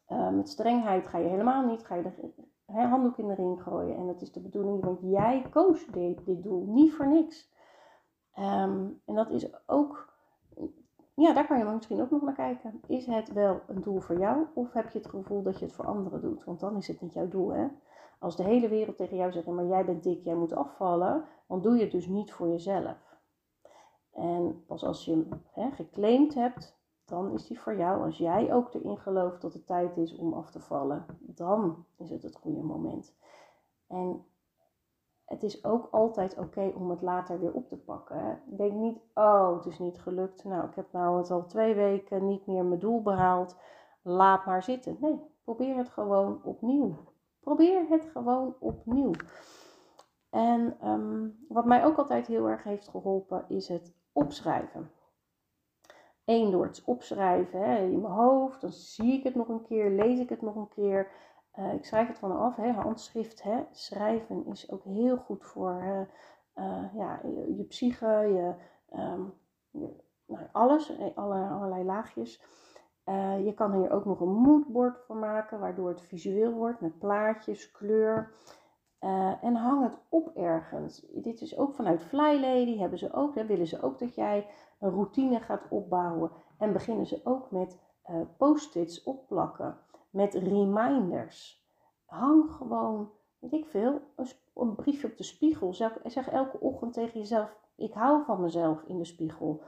Uh, 0.08 0.30
met 0.30 0.48
strengheid 0.48 1.06
ga 1.06 1.18
je 1.18 1.28
helemaal 1.28 1.66
niet, 1.66 1.84
ga 1.84 1.94
je 1.94 2.02
de 2.02 2.32
handdoek 2.72 3.16
in 3.16 3.28
de 3.28 3.34
ring 3.34 3.62
gooien. 3.62 3.96
En 3.96 4.06
dat 4.06 4.20
is 4.20 4.32
de 4.32 4.40
bedoeling, 4.40 4.84
want 4.84 5.00
jij 5.02 5.46
koos 5.50 5.86
dit, 5.86 6.24
dit 6.24 6.42
doel, 6.42 6.64
niet 6.66 6.92
voor 6.92 7.08
niks. 7.08 7.52
Um, 8.38 9.00
en 9.04 9.14
dat 9.14 9.30
is 9.30 9.68
ook, 9.68 10.12
ja, 11.14 11.32
daar 11.32 11.46
kan 11.46 11.58
je 11.58 11.64
misschien 11.64 12.00
ook 12.00 12.10
nog 12.10 12.22
naar 12.22 12.34
kijken. 12.34 12.80
Is 12.86 13.06
het 13.06 13.32
wel 13.32 13.60
een 13.66 13.82
doel 13.82 14.00
voor 14.00 14.18
jou 14.18 14.46
of 14.54 14.72
heb 14.72 14.90
je 14.90 14.98
het 14.98 15.08
gevoel 15.08 15.42
dat 15.42 15.58
je 15.58 15.64
het 15.64 15.74
voor 15.74 15.86
anderen 15.86 16.20
doet? 16.20 16.44
Want 16.44 16.60
dan 16.60 16.76
is 16.76 16.88
het 16.88 17.00
niet 17.00 17.12
jouw 17.12 17.28
doel, 17.28 17.52
hè? 17.52 17.66
Als 18.18 18.36
de 18.36 18.42
hele 18.42 18.68
wereld 18.68 18.96
tegen 18.96 19.16
jou 19.16 19.32
zegt, 19.32 19.46
maar 19.46 19.66
jij 19.66 19.84
bent 19.84 20.02
dik, 20.02 20.24
jij 20.24 20.34
moet 20.34 20.52
afvallen, 20.52 21.24
dan 21.48 21.62
doe 21.62 21.76
je 21.76 21.82
het 21.82 21.92
dus 21.92 22.06
niet 22.06 22.32
voor 22.32 22.48
jezelf. 22.48 23.18
En 24.12 24.64
pas 24.66 24.84
als 24.84 25.04
je 25.04 25.40
hem 25.50 25.72
geclaimd 25.72 26.34
hebt, 26.34 26.79
dan 27.10 27.32
is 27.32 27.46
die 27.46 27.60
voor 27.60 27.76
jou. 27.76 28.04
Als 28.04 28.18
jij 28.18 28.52
ook 28.52 28.74
erin 28.74 28.98
gelooft 28.98 29.40
dat 29.40 29.52
het 29.52 29.66
tijd 29.66 29.96
is 29.96 30.16
om 30.16 30.32
af 30.32 30.50
te 30.50 30.60
vallen, 30.60 31.06
dan 31.18 31.84
is 31.96 32.10
het 32.10 32.22
het 32.22 32.36
goede 32.36 32.62
moment. 32.62 33.14
En 33.86 34.24
het 35.24 35.42
is 35.42 35.64
ook 35.64 35.88
altijd 35.90 36.38
oké 36.38 36.72
om 36.74 36.90
het 36.90 37.02
later 37.02 37.40
weer 37.40 37.52
op 37.52 37.68
te 37.68 37.76
pakken. 37.76 38.42
Denk 38.46 38.72
niet, 38.72 38.98
oh, 39.14 39.56
het 39.56 39.66
is 39.66 39.78
niet 39.78 40.00
gelukt. 40.00 40.44
Nou, 40.44 40.68
ik 40.68 40.74
heb 40.74 40.92
nou 40.92 41.18
het 41.18 41.30
al 41.30 41.46
twee 41.46 41.74
weken 41.74 42.26
niet 42.26 42.46
meer 42.46 42.64
mijn 42.64 42.80
doel 42.80 43.02
behaald. 43.02 43.56
Laat 44.02 44.46
maar 44.46 44.62
zitten. 44.62 44.96
Nee, 45.00 45.20
probeer 45.44 45.76
het 45.76 45.88
gewoon 45.88 46.40
opnieuw. 46.44 46.96
Probeer 47.40 47.86
het 47.88 48.04
gewoon 48.04 48.54
opnieuw. 48.58 49.12
En 50.30 50.76
ehm, 50.80 51.28
wat 51.48 51.64
mij 51.64 51.84
ook 51.84 51.96
altijd 51.96 52.26
heel 52.26 52.48
erg 52.48 52.62
heeft 52.62 52.88
geholpen 52.88 53.44
is 53.48 53.68
het 53.68 53.94
opschrijven. 54.12 54.90
Eén, 56.24 56.50
door 56.50 56.64
het 56.64 56.82
opschrijven 56.84 57.60
hè, 57.60 57.84
in 57.84 58.00
mijn 58.00 58.14
hoofd, 58.14 58.60
dan 58.60 58.72
zie 58.72 59.12
ik 59.12 59.24
het 59.24 59.34
nog 59.34 59.48
een 59.48 59.62
keer, 59.62 59.90
lees 59.90 60.18
ik 60.18 60.28
het 60.28 60.42
nog 60.42 60.56
een 60.56 60.68
keer. 60.68 61.10
Uh, 61.58 61.74
ik 61.74 61.84
schrijf 61.84 62.08
het 62.08 62.18
van 62.18 62.38
af, 62.38 62.56
hè, 62.56 62.70
handschrift. 62.70 63.42
Hè. 63.42 63.64
Schrijven 63.70 64.46
is 64.46 64.70
ook 64.70 64.84
heel 64.84 65.16
goed 65.16 65.44
voor 65.44 66.08
uh, 66.54 66.84
ja, 66.94 67.20
je, 67.56 67.64
psyche, 67.68 68.06
je, 68.06 68.54
je 69.70 69.88
nou, 70.26 70.46
alles, 70.52 70.92
alle, 71.14 71.48
allerlei 71.48 71.84
laagjes. 71.84 72.42
Uh, 73.04 73.44
je 73.44 73.54
kan 73.54 73.72
hier 73.72 73.90
ook 73.90 74.04
nog 74.04 74.20
een 74.20 74.32
moodboard 74.32 74.98
voor 74.98 75.16
maken, 75.16 75.60
waardoor 75.60 75.88
het 75.88 76.02
visueel 76.02 76.52
wordt 76.52 76.80
met 76.80 76.98
plaatjes, 76.98 77.70
kleur. 77.70 78.32
En 79.40 79.54
hang 79.54 79.82
het 79.82 79.98
op 80.08 80.36
ergens. 80.36 81.06
Dit 81.12 81.40
is 81.40 81.58
ook 81.58 81.74
vanuit 81.74 82.02
Fly 82.02 82.40
Lady, 82.40 82.78
hebben 82.78 82.98
ze 82.98 83.12
ook, 83.12 83.34
hè, 83.34 83.46
willen 83.46 83.66
ze 83.66 83.82
ook 83.82 83.98
dat 83.98 84.14
jij 84.14 84.46
een 84.80 84.90
routine 84.90 85.40
gaat 85.40 85.68
opbouwen. 85.68 86.30
En 86.58 86.72
beginnen 86.72 87.06
ze 87.06 87.20
ook 87.24 87.50
met 87.50 87.78
uh, 88.10 88.20
post-its 88.36 89.02
opplakken, 89.02 89.78
met 90.10 90.34
reminders. 90.34 91.64
Hang 92.04 92.50
gewoon, 92.50 93.10
weet 93.38 93.52
ik 93.52 93.66
veel, 93.66 94.00
een, 94.54 94.74
briefje 94.74 95.06
op 95.06 95.16
de 95.16 95.22
spiegel. 95.22 95.74
Zeg, 96.04 96.28
elke 96.28 96.60
ochtend 96.60 96.92
tegen 96.92 97.18
jezelf, 97.18 97.56
ik 97.76 97.92
hou 97.92 98.24
van 98.24 98.40
mezelf 98.40 98.82
in 98.82 98.98
de 98.98 99.04
spiegel. 99.04 99.62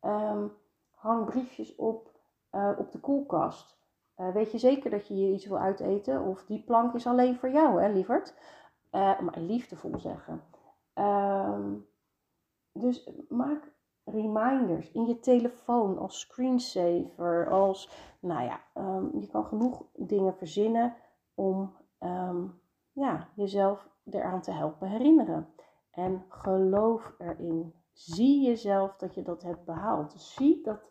Um, 0.00 0.52
hang 0.90 1.24
briefjes 1.24 1.76
op 1.76 2.10
uh, 2.52 2.72
op 2.78 2.92
de 2.92 3.00
koelkast. 3.00 3.78
Uh, 4.16 4.32
weet 4.32 4.52
je 4.52 4.58
zeker 4.58 4.90
dat 4.90 5.06
je 5.06 5.14
hier 5.14 5.32
iets 5.32 5.46
wil 5.46 5.58
uiteten? 5.58 6.22
Of 6.22 6.44
die 6.44 6.64
plank 6.64 6.94
is 6.94 7.06
alleen 7.06 7.36
voor 7.36 7.50
jou, 7.50 7.82
hè, 7.82 7.92
lieverd? 7.92 8.34
Maar 8.90 9.38
liefdevol 9.38 9.98
zeggen. 9.98 10.42
Um, 10.94 11.86
dus 12.72 13.10
maak 13.28 13.72
reminders 14.10 14.90
in 14.90 15.06
je 15.06 15.18
telefoon 15.20 15.98
als 15.98 16.20
screensaver. 16.20 17.50
Als, 17.50 17.90
nou 18.20 18.42
ja, 18.42 18.60
um, 18.74 19.10
je 19.20 19.26
kan 19.26 19.44
genoeg 19.44 19.84
dingen 19.96 20.34
verzinnen 20.34 20.94
om 21.34 21.76
um, 22.00 22.60
ja, 22.92 23.28
jezelf 23.34 23.88
eraan 24.04 24.40
te 24.40 24.52
helpen 24.52 24.88
herinneren. 24.88 25.48
En 25.90 26.24
geloof 26.28 27.14
erin. 27.18 27.74
Zie 27.92 28.46
jezelf 28.46 28.96
dat 28.96 29.14
je 29.14 29.22
dat 29.22 29.42
hebt 29.42 29.64
behaald. 29.64 30.12
Zie 30.12 30.62
dat 30.62 30.90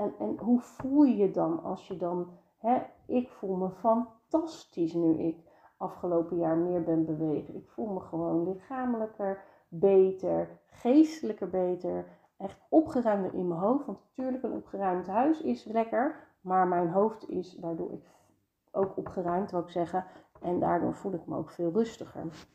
en, 0.00 0.14
en 0.18 0.38
hoe 0.38 0.60
voel 0.60 1.02
je 1.02 1.16
je 1.16 1.30
dan 1.30 1.62
als 1.62 1.88
je 1.88 1.96
dan, 1.96 2.38
hè, 2.58 2.78
ik 3.06 3.28
voel 3.28 3.56
me 3.56 3.70
fantastisch 3.70 4.92
nu 4.92 5.18
ik 5.18 5.36
afgelopen 5.76 6.36
jaar 6.36 6.56
meer 6.56 6.82
ben 6.82 7.04
bewegen. 7.04 7.54
Ik 7.54 7.68
voel 7.68 7.86
me 7.86 8.00
gewoon 8.00 8.48
lichamelijker 8.48 9.44
beter, 9.68 10.60
geestelijker 10.66 11.50
beter, 11.50 12.18
echt 12.40 12.60
opgeruimder 12.68 13.34
in 13.34 13.48
mijn 13.48 13.60
hoofd. 13.60 13.86
Want 13.86 13.98
natuurlijk 14.08 14.44
een 14.44 14.52
opgeruimd 14.52 15.06
huis 15.06 15.40
is 15.40 15.64
lekker, 15.64 16.28
maar 16.40 16.68
mijn 16.68 16.88
hoofd 16.88 17.28
is, 17.28 17.58
waardoor 17.60 17.92
ik 17.92 18.04
ook 18.70 18.96
opgeruimd, 18.96 19.50
wil 19.50 19.60
ik 19.60 19.68
zeggen. 19.68 20.04
En 20.40 20.60
daardoor 20.60 20.94
voel 20.94 21.12
ik 21.12 21.26
me 21.26 21.36
ook 21.36 21.50
veel 21.50 21.72
rustiger. 21.72 22.46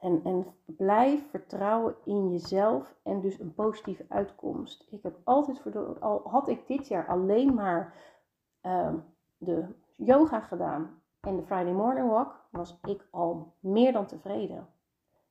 En, 0.00 0.20
en 0.24 0.46
blijf 0.64 1.30
vertrouwen 1.30 1.96
in 2.04 2.30
jezelf 2.30 2.94
en 3.02 3.20
dus 3.20 3.38
een 3.38 3.54
positieve 3.54 4.04
uitkomst. 4.08 4.86
Ik 4.90 5.02
heb 5.02 5.16
altijd, 5.24 5.76
al 6.00 6.22
had 6.24 6.48
ik 6.48 6.66
dit 6.66 6.88
jaar 6.88 7.06
alleen 7.06 7.54
maar 7.54 7.94
uh, 8.62 8.94
de 9.38 9.64
yoga 9.96 10.40
gedaan 10.40 11.02
en 11.20 11.36
de 11.36 11.42
Friday 11.42 11.72
Morning 11.72 12.08
Walk, 12.08 12.44
was 12.50 12.78
ik 12.82 13.06
al 13.10 13.54
meer 13.60 13.92
dan 13.92 14.06
tevreden. 14.06 14.68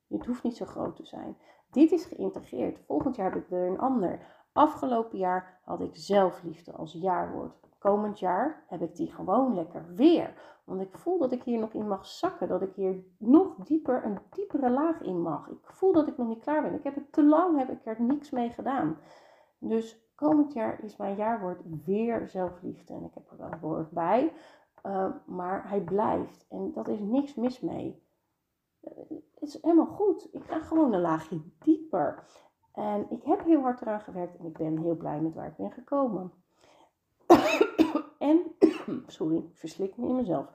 Het 0.07 0.25
hoeft 0.25 0.43
niet 0.43 0.57
zo 0.57 0.65
groot 0.65 0.95
te 0.95 1.05
zijn. 1.05 1.37
Dit 1.71 1.91
is 1.91 2.05
geïntegreerd. 2.05 2.79
Volgend 2.85 3.15
jaar 3.15 3.33
heb 3.33 3.43
ik 3.43 3.49
weer 3.49 3.67
een 3.67 3.79
ander. 3.79 4.19
Afgelopen 4.53 5.17
jaar 5.17 5.59
had 5.63 5.81
ik 5.81 5.95
zelfliefde 5.95 6.71
als 6.71 6.93
jaarwoord. 6.93 7.53
Komend 7.77 8.19
jaar 8.19 8.63
heb 8.67 8.81
ik 8.81 8.95
die 8.95 9.11
gewoon 9.11 9.55
lekker 9.55 9.85
weer. 9.95 10.33
Want 10.63 10.81
ik 10.81 10.97
voel 10.97 11.17
dat 11.17 11.31
ik 11.31 11.43
hier 11.43 11.59
nog 11.59 11.73
in 11.73 11.87
mag 11.87 12.05
zakken. 12.05 12.47
Dat 12.47 12.61
ik 12.61 12.73
hier 12.75 13.03
nog 13.17 13.55
dieper, 13.55 14.05
een 14.05 14.19
diepere 14.29 14.69
laag 14.69 15.01
in 15.01 15.21
mag. 15.21 15.47
Ik 15.47 15.57
voel 15.61 15.93
dat 15.93 16.07
ik 16.07 16.17
nog 16.17 16.27
niet 16.27 16.43
klaar 16.43 16.61
ben. 16.61 16.73
Ik 16.73 16.83
heb 16.83 16.95
het 16.95 17.11
te 17.11 17.23
lang, 17.23 17.57
heb 17.57 17.69
ik 17.69 17.85
er 17.85 18.01
niks 18.01 18.29
mee 18.29 18.49
gedaan. 18.49 18.97
Dus 19.59 20.11
komend 20.15 20.53
jaar 20.53 20.83
is 20.83 20.97
mijn 20.97 21.15
jaarwoord 21.15 21.61
weer 21.85 22.29
zelfliefde. 22.29 22.93
En 22.93 23.03
ik 23.03 23.13
heb 23.13 23.31
er 23.31 23.37
wel 23.37 23.51
een 23.51 23.59
woord 23.59 23.91
bij. 23.91 24.33
Uh, 24.85 25.09
maar 25.25 25.69
hij 25.69 25.81
blijft. 25.81 26.45
En 26.49 26.71
dat 26.73 26.87
is 26.87 26.99
niks 26.99 27.35
mis 27.35 27.61
mee. 27.61 28.06
Het 28.95 29.49
is 29.49 29.61
helemaal 29.61 29.85
goed. 29.85 30.27
Ik 30.31 30.43
ga 30.43 30.59
gewoon 30.59 30.93
een 30.93 31.01
laagje 31.01 31.41
dieper. 31.59 32.23
En 32.73 33.05
ik 33.09 33.23
heb 33.23 33.43
heel 33.43 33.61
hard 33.61 33.81
eraan 33.81 34.01
gewerkt 34.01 34.37
en 34.37 34.45
ik 34.45 34.57
ben 34.57 34.77
heel 34.77 34.95
blij 34.95 35.21
met 35.21 35.33
waar 35.33 35.47
ik 35.47 35.55
ben 35.57 35.71
gekomen. 35.71 36.31
en, 38.19 38.55
sorry, 39.07 39.37
ik 39.37 39.57
verslik 39.57 39.97
me 39.97 40.07
in 40.07 40.15
mezelf. 40.15 40.51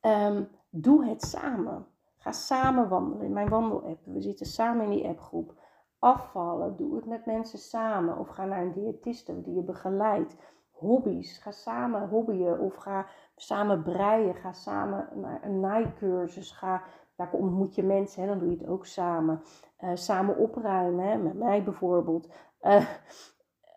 Um, 0.00 0.48
doe 0.70 1.04
het 1.04 1.22
samen. 1.22 1.86
Ga 2.16 2.32
samen 2.32 2.88
wandelen 2.88 3.26
in 3.26 3.32
mijn 3.32 3.48
wandelapp. 3.48 4.04
We 4.04 4.20
zitten 4.20 4.46
samen 4.46 4.84
in 4.84 4.90
die 4.90 5.08
appgroep. 5.08 5.54
afvallen. 5.98 6.76
Doe 6.76 6.94
het 6.94 7.06
met 7.06 7.26
mensen 7.26 7.58
samen. 7.58 8.18
Of 8.18 8.28
ga 8.28 8.44
naar 8.44 8.62
een 8.62 8.72
diëtiste 8.72 9.42
die 9.42 9.54
je 9.54 9.62
begeleidt. 9.62 10.36
Hobby's. 10.82 11.38
Ga 11.38 11.50
samen 11.50 12.08
hobbyen. 12.08 12.60
Of 12.60 12.74
ga 12.74 13.06
samen 13.36 13.82
breien. 13.82 14.34
Ga 14.34 14.52
samen 14.52 15.08
naar 15.14 15.40
een 15.44 15.60
naaicursus. 15.60 16.50
Ga, 16.50 16.82
daar 17.16 17.32
ontmoet 17.32 17.74
je 17.74 17.82
mensen. 17.82 18.22
Hè, 18.22 18.28
dan 18.28 18.38
doe 18.38 18.50
je 18.50 18.56
het 18.56 18.68
ook 18.68 18.86
samen. 18.86 19.42
Uh, 19.80 19.90
samen 19.94 20.36
opruimen. 20.36 21.04
Hè, 21.04 21.16
met 21.16 21.34
mij 21.34 21.62
bijvoorbeeld. 21.62 22.28
Uh, 22.62 22.88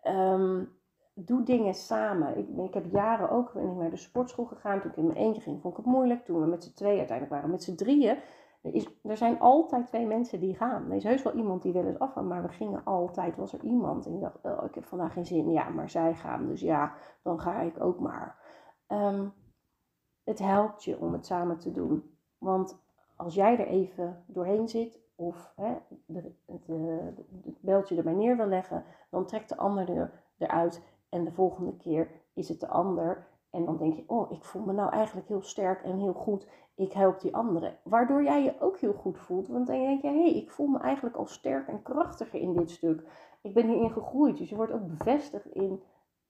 um, 0.04 0.74
doe 1.14 1.42
dingen 1.42 1.74
samen. 1.74 2.38
Ik, 2.38 2.48
ik, 2.48 2.74
heb 2.74 2.84
jaren 2.92 3.30
ook 3.30 3.52
ben 3.52 3.70
ik 3.70 3.76
naar 3.76 3.90
de 3.90 3.96
sportschool 3.96 4.44
gegaan. 4.44 4.80
Toen 4.80 4.90
ik 4.90 4.96
in 4.96 5.06
mijn 5.06 5.18
eentje 5.18 5.42
ging, 5.42 5.60
vond 5.60 5.78
ik 5.78 5.84
het 5.84 5.92
moeilijk. 5.92 6.24
Toen 6.24 6.40
we 6.40 6.46
met 6.46 6.64
z'n 6.64 6.74
tweeën 6.74 6.98
uiteindelijk 6.98 7.36
waren 7.36 7.50
met 7.50 7.62
z'n 7.62 7.74
drieën. 7.74 8.18
Er, 9.02 9.16
zijn 9.16 9.40
altijd 9.40 9.86
twee 9.86 10.06
mensen 10.06 10.40
die 10.40 10.54
gaan. 10.54 10.90
Er 10.90 10.96
is 10.96 11.04
heus 11.04 11.22
wel 11.22 11.32
iemand 11.32 11.62
die 11.62 11.72
wel 11.72 11.84
eens 11.84 11.98
afgaan, 11.98 12.26
maar 12.26 12.42
we 12.42 12.48
gingen 12.48 12.84
altijd. 12.84 13.36
Was 13.36 13.52
er 13.52 13.62
iemand 13.62 14.06
en 14.06 14.14
ik 14.14 14.20
dacht, 14.20 14.38
oh, 14.42 14.64
ik 14.64 14.74
heb 14.74 14.84
vandaag 14.84 15.12
geen 15.12 15.26
zin. 15.26 15.50
Ja, 15.50 15.68
maar 15.68 15.90
zij 15.90 16.14
gaan, 16.14 16.46
dus 16.46 16.60
ja, 16.60 16.94
dan 17.22 17.40
ga 17.40 17.60
ik 17.60 17.80
ook 17.80 18.00
maar. 18.00 18.38
Um, 18.88 19.32
het 20.24 20.38
helpt 20.38 20.84
je 20.84 20.98
om 20.98 21.12
het 21.12 21.26
samen 21.26 21.58
te 21.58 21.72
doen. 21.72 22.18
Want 22.38 22.78
als 23.16 23.34
jij 23.34 23.58
er 23.58 23.66
even 23.66 24.24
doorheen 24.26 24.68
zit, 24.68 25.00
of 25.14 25.52
hè, 25.56 25.76
de, 26.06 26.32
het, 26.46 26.66
het 27.44 27.60
beltje 27.60 27.96
erbij 27.96 28.12
neer 28.12 28.36
wil 28.36 28.46
leggen, 28.46 28.84
dan 29.10 29.26
trekt 29.26 29.48
de 29.48 29.56
ander 29.56 29.90
er, 29.90 30.22
eruit 30.38 30.82
en 31.08 31.24
de 31.24 31.32
volgende 31.32 31.76
keer 31.76 32.10
is 32.32 32.48
het 32.48 32.60
de 32.60 32.68
ander. 32.68 33.26
En 33.56 33.64
dan 33.64 33.76
denk 33.76 33.94
je, 33.94 34.04
oh, 34.06 34.32
ik 34.32 34.44
voel 34.44 34.62
me 34.62 34.72
nou 34.72 34.92
eigenlijk 34.92 35.28
heel 35.28 35.42
sterk 35.42 35.82
en 35.82 35.98
heel 35.98 36.12
goed. 36.12 36.46
Ik 36.74 36.92
help 36.92 37.20
die 37.20 37.36
anderen. 37.36 37.78
Waardoor 37.82 38.22
jij 38.22 38.42
je 38.42 38.60
ook 38.60 38.78
heel 38.78 38.92
goed 38.92 39.18
voelt. 39.18 39.48
Want 39.48 39.66
dan 39.66 39.76
denk 39.76 40.02
je, 40.02 40.08
hé, 40.08 40.22
hey, 40.22 40.34
ik 40.34 40.50
voel 40.50 40.66
me 40.66 40.78
eigenlijk 40.78 41.16
al 41.16 41.26
sterk 41.26 41.68
en 41.68 41.82
krachtiger 41.82 42.40
in 42.40 42.52
dit 42.52 42.70
stuk. 42.70 43.02
Ik 43.40 43.54
ben 43.54 43.66
hierin 43.66 43.90
gegroeid. 43.90 44.36
Dus 44.36 44.48
je 44.48 44.56
wordt 44.56 44.72
ook 44.72 44.86
bevestigd 44.86 45.46
in 45.46 45.82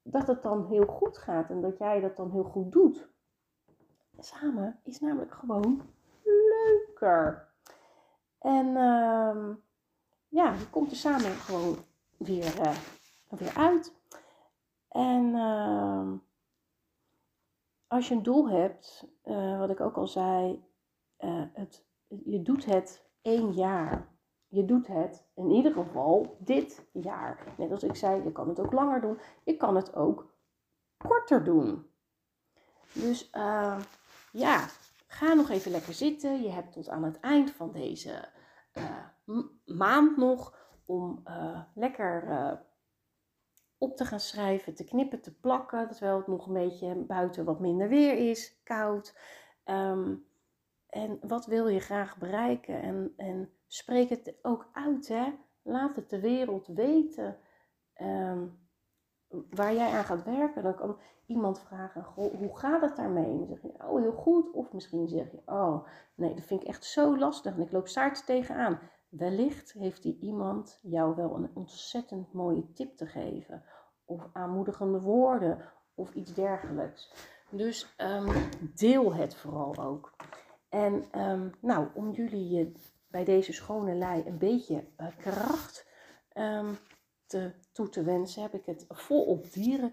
dat 0.02 0.26
het 0.26 0.42
dan 0.42 0.66
heel 0.66 0.86
goed 0.86 1.18
gaat. 1.18 1.50
En 1.50 1.60
dat 1.60 1.78
jij 1.78 2.00
dat 2.00 2.16
dan 2.16 2.30
heel 2.30 2.44
goed 2.44 2.72
doet. 2.72 3.08
Samen 4.18 4.80
is 4.82 5.00
namelijk 5.00 5.34
gewoon 5.34 5.80
leuker. 6.22 7.48
En 8.38 8.66
uh, 8.66 9.54
ja, 10.28 10.52
je 10.52 10.70
komt 10.70 10.90
er 10.90 10.96
samen 10.96 11.30
gewoon 11.30 11.76
weer, 12.16 12.60
uh, 12.60 12.76
weer 13.28 13.56
uit. 13.56 13.94
En 14.88 15.24
uh, 15.24 16.12
als 17.88 18.08
je 18.08 18.14
een 18.14 18.22
doel 18.22 18.48
hebt, 18.48 19.06
uh, 19.24 19.58
wat 19.58 19.70
ik 19.70 19.80
ook 19.80 19.96
al 19.96 20.06
zei, 20.06 20.64
uh, 21.18 21.42
het, 21.52 21.86
je 22.24 22.42
doet 22.42 22.64
het 22.64 23.10
één 23.22 23.52
jaar. 23.52 24.14
Je 24.48 24.64
doet 24.64 24.86
het 24.86 25.26
in 25.34 25.50
ieder 25.50 25.72
geval 25.72 26.36
dit 26.40 26.88
jaar. 26.92 27.54
Net 27.56 27.70
als 27.70 27.82
ik 27.82 27.96
zei, 27.96 28.22
je 28.22 28.32
kan 28.32 28.48
het 28.48 28.60
ook 28.60 28.72
langer 28.72 29.00
doen. 29.00 29.18
Je 29.44 29.56
kan 29.56 29.76
het 29.76 29.94
ook 29.94 30.34
korter 30.96 31.44
doen. 31.44 31.90
Dus 32.92 33.30
uh, 33.32 33.80
ja, 34.32 34.66
ga 35.06 35.34
nog 35.34 35.50
even 35.50 35.70
lekker 35.70 35.92
zitten. 35.92 36.42
Je 36.42 36.50
hebt 36.50 36.72
tot 36.72 36.88
aan 36.88 37.04
het 37.04 37.20
eind 37.20 37.50
van 37.50 37.72
deze 37.72 38.28
maand 39.64 40.16
nog 40.16 40.56
om 40.86 41.22
lekker 41.74 42.24
op 43.78 43.96
te 43.96 44.04
gaan 44.04 44.20
schrijven, 44.20 44.74
te 44.74 44.84
knippen, 44.84 45.22
te 45.22 45.38
plakken, 45.38 45.88
terwijl 45.88 46.16
het 46.16 46.26
nog 46.26 46.46
een 46.46 46.52
beetje 46.52 46.94
buiten 46.94 47.44
wat 47.44 47.60
minder 47.60 47.88
weer 47.88 48.30
is, 48.30 48.60
koud. 48.64 49.18
Um, 49.64 50.26
en 50.88 51.18
wat 51.20 51.46
wil 51.46 51.68
je 51.68 51.80
graag 51.80 52.18
bereiken? 52.18 52.82
En, 52.82 53.12
en 53.16 53.50
spreek 53.66 54.08
het 54.08 54.34
ook 54.42 54.68
uit, 54.72 55.08
hè? 55.08 55.32
Laat 55.62 55.96
het 55.96 56.10
de 56.10 56.20
wereld 56.20 56.66
weten 56.66 57.38
um, 58.02 58.58
waar 59.50 59.74
jij 59.74 59.90
aan 59.90 60.04
gaat 60.04 60.24
werken. 60.24 60.62
Dan 60.62 60.74
kan 60.74 60.98
iemand 61.26 61.60
vragen, 61.60 62.02
hoe 62.14 62.58
gaat 62.58 62.80
het 62.80 62.96
daarmee? 62.96 63.38
Dan 63.38 63.46
zeg 63.46 63.62
je, 63.62 63.88
oh 63.88 64.00
heel 64.00 64.12
goed. 64.12 64.52
Of 64.52 64.72
misschien 64.72 65.08
zeg 65.08 65.30
je, 65.30 65.42
oh 65.46 65.86
nee, 66.14 66.34
dat 66.34 66.44
vind 66.44 66.62
ik 66.62 66.68
echt 66.68 66.84
zo 66.84 67.18
lastig 67.18 67.54
en 67.54 67.62
ik 67.62 67.72
loop 67.72 67.88
staarts 67.88 68.24
tegenaan. 68.24 68.80
Wellicht 69.16 69.72
heeft 69.72 70.02
die 70.02 70.18
iemand 70.20 70.78
jou 70.82 71.16
wel 71.16 71.36
een 71.36 71.50
ontzettend 71.54 72.32
mooie 72.32 72.72
tip 72.72 72.96
te 72.96 73.06
geven, 73.06 73.64
of 74.04 74.28
aanmoedigende 74.32 75.00
woorden, 75.00 75.72
of 75.94 76.14
iets 76.14 76.34
dergelijks. 76.34 77.12
Dus 77.50 77.94
um, 77.98 78.28
deel 78.74 79.14
het 79.14 79.34
vooral 79.34 79.76
ook. 79.76 80.16
En 80.68 81.20
um, 81.20 81.54
nou, 81.60 81.88
om 81.94 82.10
jullie 82.10 82.48
je 82.48 82.72
bij 83.08 83.24
deze 83.24 83.52
schone 83.52 83.94
lei 83.94 84.22
een 84.26 84.38
beetje 84.38 84.84
uh, 84.98 85.06
kracht 85.18 85.86
te, 87.26 87.52
toe 87.72 87.88
te 87.88 88.02
wensen, 88.02 88.42
heb 88.42 88.54
ik 88.54 88.66
het 88.66 88.84
volop, 88.88 89.52
dieren, 89.52 89.90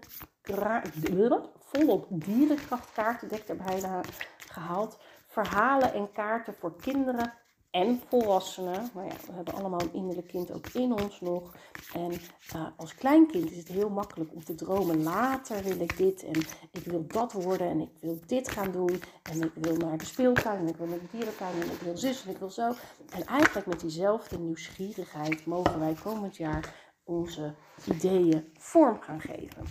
volop 1.58 2.06
dierenkrachtkaartendek 2.10 3.48
erbij 3.48 4.04
gehaald. 4.38 4.98
Verhalen 5.26 5.92
en 5.92 6.12
kaarten 6.12 6.54
voor 6.54 6.76
kinderen 6.76 7.32
en 7.74 8.00
volwassenen. 8.08 8.90
Maar 8.94 9.04
ja, 9.04 9.14
we 9.26 9.32
hebben 9.32 9.54
allemaal 9.54 9.80
een 9.80 9.92
innerlijk 9.92 10.26
kind 10.26 10.52
ook 10.52 10.68
in 10.68 10.92
ons 10.92 11.20
nog. 11.20 11.54
En 11.94 12.12
uh, 12.56 12.66
als 12.76 12.94
kleinkind 12.94 13.50
is 13.50 13.56
het 13.56 13.68
heel 13.68 13.90
makkelijk 13.90 14.32
om 14.32 14.44
te 14.44 14.54
dromen. 14.54 15.02
Later 15.02 15.62
wil 15.62 15.80
ik 15.80 15.96
dit 15.96 16.22
en 16.22 16.40
ik 16.70 16.84
wil 16.84 17.06
dat 17.06 17.32
worden 17.32 17.68
en 17.68 17.80
ik 17.80 17.90
wil 18.00 18.20
dit 18.26 18.48
gaan 18.48 18.72
doen. 18.72 19.02
En 19.22 19.42
ik 19.42 19.52
wil 19.54 19.76
naar 19.76 19.98
de 19.98 20.04
speeltuin 20.04 20.58
en 20.58 20.68
ik 20.68 20.76
wil 20.76 20.86
naar 20.86 20.98
de 20.98 21.18
dierentuin 21.18 21.62
en 21.62 21.70
ik 21.70 21.80
wil 21.80 21.96
zus 21.96 22.24
en 22.24 22.30
ik 22.30 22.38
wil 22.38 22.50
zo. 22.50 22.72
En 23.10 23.24
eigenlijk 23.24 23.66
met 23.66 23.80
diezelfde 23.80 24.38
nieuwsgierigheid 24.38 25.46
mogen 25.46 25.78
wij 25.78 25.94
komend 26.02 26.36
jaar 26.36 26.74
onze 27.04 27.54
ideeën 27.90 28.52
vorm 28.58 29.00
gaan 29.00 29.20
geven. 29.20 29.64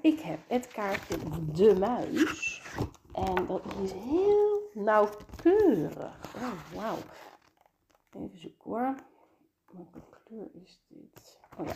Ik 0.00 0.20
heb 0.20 0.38
het 0.46 0.68
kaartje 0.68 1.16
De 1.52 1.78
Muis. 1.78 2.62
En 3.12 3.46
dat 3.46 3.62
is 3.82 3.92
heel 3.92 4.70
nauwkeurig. 4.72 6.16
Oh, 6.36 6.74
wauw. 6.74 6.98
Even 8.16 8.38
zoeken 8.38 8.70
hoor. 8.70 8.94
Welke 9.72 10.00
kleur 10.24 10.48
is 10.62 10.80
dit? 10.88 11.40
Oh 11.58 11.68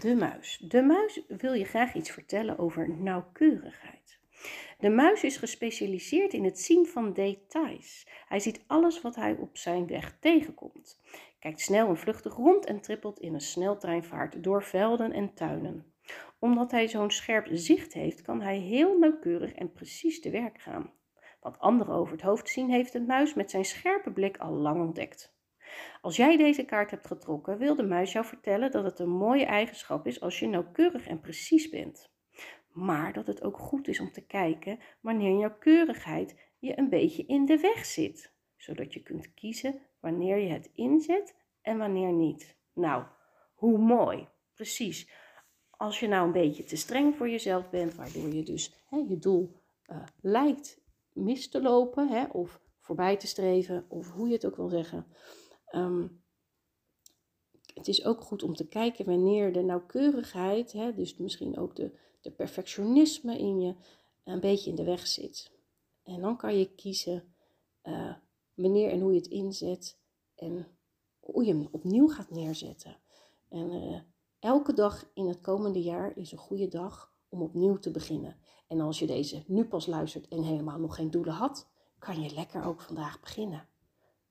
De 0.00 0.14
muis. 0.14 0.58
De 0.58 0.82
muis 0.82 1.22
wil 1.28 1.52
je 1.52 1.64
graag 1.64 1.94
iets 1.94 2.10
vertellen 2.10 2.58
over 2.58 2.90
nauwkeurigheid. 2.90 4.20
De 4.78 4.90
muis 4.90 5.24
is 5.24 5.36
gespecialiseerd 5.36 6.32
in 6.32 6.44
het 6.44 6.60
zien 6.60 6.86
van 6.86 7.12
details. 7.12 8.06
Hij 8.28 8.40
ziet 8.40 8.64
alles 8.66 9.00
wat 9.00 9.14
hij 9.14 9.34
op 9.34 9.56
zijn 9.56 9.86
weg 9.86 10.16
tegenkomt. 10.20 11.00
Kijkt 11.38 11.60
snel 11.60 11.88
en 11.88 11.98
vluchtig 11.98 12.36
rond 12.36 12.66
en 12.66 12.80
trippelt 12.80 13.20
in 13.20 13.34
een 13.34 13.40
sneltreinvaart 13.40 14.44
door 14.44 14.62
velden 14.62 15.12
en 15.12 15.34
tuinen. 15.34 15.92
Omdat 16.38 16.70
hij 16.70 16.88
zo'n 16.88 17.10
scherp 17.10 17.48
zicht 17.50 17.92
heeft, 17.92 18.22
kan 18.22 18.40
hij 18.40 18.58
heel 18.58 18.98
nauwkeurig 18.98 19.52
en 19.52 19.72
precies 19.72 20.20
te 20.20 20.30
werk 20.30 20.60
gaan. 20.60 20.92
Wat 21.42 21.58
anderen 21.58 21.94
over 21.94 22.12
het 22.12 22.22
hoofd 22.22 22.48
zien, 22.48 22.70
heeft 22.70 22.94
een 22.94 23.06
muis 23.06 23.34
met 23.34 23.50
zijn 23.50 23.64
scherpe 23.64 24.10
blik 24.10 24.36
al 24.36 24.52
lang 24.52 24.80
ontdekt. 24.80 25.34
Als 26.00 26.16
jij 26.16 26.36
deze 26.36 26.64
kaart 26.64 26.90
hebt 26.90 27.06
getrokken, 27.06 27.58
wil 27.58 27.76
de 27.76 27.82
muis 27.82 28.12
jou 28.12 28.24
vertellen 28.24 28.70
dat 28.70 28.84
het 28.84 28.98
een 28.98 29.10
mooie 29.10 29.44
eigenschap 29.44 30.06
is 30.06 30.20
als 30.20 30.38
je 30.38 30.46
nauwkeurig 30.46 31.06
en 31.06 31.20
precies 31.20 31.68
bent. 31.68 32.10
Maar 32.72 33.12
dat 33.12 33.26
het 33.26 33.42
ook 33.42 33.58
goed 33.58 33.88
is 33.88 34.00
om 34.00 34.12
te 34.12 34.26
kijken 34.26 34.78
wanneer 35.00 35.34
nauwkeurigheid 35.34 36.36
je 36.58 36.78
een 36.78 36.88
beetje 36.88 37.26
in 37.26 37.44
de 37.44 37.58
weg 37.58 37.84
zit, 37.84 38.32
zodat 38.56 38.92
je 38.92 39.02
kunt 39.02 39.34
kiezen 39.34 39.80
wanneer 40.00 40.36
je 40.36 40.48
het 40.48 40.70
inzet 40.74 41.36
en 41.62 41.78
wanneer 41.78 42.12
niet. 42.12 42.56
Nou, 42.72 43.04
hoe 43.54 43.78
mooi. 43.78 44.28
Precies. 44.54 45.10
Als 45.70 46.00
je 46.00 46.08
nou 46.08 46.26
een 46.26 46.32
beetje 46.32 46.64
te 46.64 46.76
streng 46.76 47.16
voor 47.16 47.28
jezelf 47.28 47.70
bent, 47.70 47.94
waardoor 47.94 48.28
je 48.28 48.42
dus 48.42 48.84
hè, 48.88 48.96
je 48.96 49.18
doel 49.18 49.60
uh, 49.86 50.02
lijkt 50.20 50.81
mis 51.12 51.48
te 51.48 51.62
lopen 51.62 52.08
hè, 52.08 52.24
of 52.24 52.60
voorbij 52.78 53.16
te 53.16 53.26
streven, 53.26 53.84
of 53.88 54.10
hoe 54.10 54.26
je 54.26 54.34
het 54.34 54.46
ook 54.46 54.56
wil 54.56 54.68
zeggen. 54.68 55.06
Um, 55.74 56.22
het 57.74 57.88
is 57.88 58.04
ook 58.04 58.20
goed 58.20 58.42
om 58.42 58.54
te 58.54 58.68
kijken 58.68 59.04
wanneer 59.04 59.52
de 59.52 59.62
nauwkeurigheid, 59.62 60.72
hè, 60.72 60.94
dus 60.94 61.16
misschien 61.16 61.58
ook 61.58 61.76
de, 61.76 61.98
de 62.20 62.30
perfectionisme 62.30 63.38
in 63.38 63.60
je, 63.60 63.74
een 64.24 64.40
beetje 64.40 64.70
in 64.70 64.76
de 64.76 64.84
weg 64.84 65.06
zit. 65.06 65.52
En 66.02 66.20
dan 66.20 66.36
kan 66.36 66.58
je 66.58 66.74
kiezen 66.74 67.34
uh, 67.82 68.14
wanneer 68.54 68.90
en 68.90 69.00
hoe 69.00 69.12
je 69.12 69.18
het 69.18 69.28
inzet 69.28 69.98
en 70.34 70.66
hoe 71.20 71.44
je 71.44 71.52
hem 71.52 71.68
opnieuw 71.70 72.08
gaat 72.08 72.30
neerzetten. 72.30 72.96
En 73.48 73.70
uh, 73.72 74.00
elke 74.38 74.72
dag 74.72 75.10
in 75.14 75.26
het 75.26 75.40
komende 75.40 75.82
jaar 75.82 76.16
is 76.16 76.32
een 76.32 76.38
goede 76.38 76.68
dag 76.68 77.11
om 77.32 77.42
opnieuw 77.42 77.78
te 77.78 77.90
beginnen. 77.90 78.36
En 78.68 78.80
als 78.80 78.98
je 78.98 79.06
deze 79.06 79.44
nu 79.46 79.64
pas 79.64 79.86
luistert 79.86 80.28
en 80.28 80.42
helemaal 80.42 80.78
nog 80.78 80.94
geen 80.94 81.10
doelen 81.10 81.34
had, 81.34 81.68
kan 81.98 82.22
je 82.22 82.34
lekker 82.34 82.64
ook 82.64 82.80
vandaag 82.80 83.20
beginnen. 83.20 83.68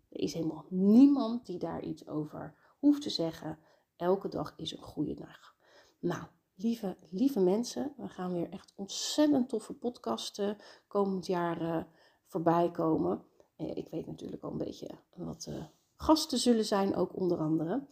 Er 0.09 0.19
is 0.19 0.33
helemaal 0.33 0.65
niemand 0.69 1.45
die 1.45 1.59
daar 1.59 1.83
iets 1.83 2.07
over 2.07 2.55
hoeft 2.79 3.01
te 3.01 3.09
zeggen. 3.09 3.59
Elke 3.95 4.27
dag 4.27 4.53
is 4.55 4.71
een 4.71 4.83
goede 4.83 5.13
dag. 5.13 5.55
Nou, 5.99 6.23
lieve, 6.55 6.97
lieve 7.09 7.39
mensen, 7.39 7.93
we 7.97 8.07
gaan 8.07 8.33
weer 8.33 8.49
echt 8.49 8.73
ontzettend 8.75 9.49
toffe 9.49 9.73
podcasten 9.73 10.57
komend 10.87 11.25
jaar 11.25 11.61
uh, 11.61 11.83
voorbij 12.25 12.71
komen. 12.71 13.25
ik 13.55 13.87
weet 13.89 14.05
natuurlijk 14.05 14.43
al 14.43 14.51
een 14.51 14.57
beetje 14.57 14.89
wat 15.15 15.49
gasten 15.95 16.37
zullen 16.37 16.65
zijn, 16.65 16.95
ook 16.95 17.15
onder 17.15 17.37
andere. 17.37 17.87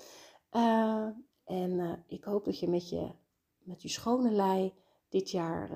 en 1.44 2.04
ik 2.08 2.24
hoop 2.24 2.46
dat 2.46 2.60
je 2.60 2.68
met 2.68 2.90
je, 2.90 3.12
met 3.58 3.82
je 3.82 3.90
schone 3.90 4.32
lei 4.32 4.74
dit 5.10 5.32
jaar 5.32 5.72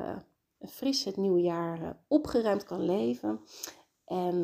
een 0.60 0.68
fris 0.68 1.04
het 1.04 1.18
nieuwe 1.18 1.42
jaar 1.42 1.98
opgeruimd 2.08 2.64
kan 2.64 2.86
leven. 2.86 3.42
En 4.06 4.42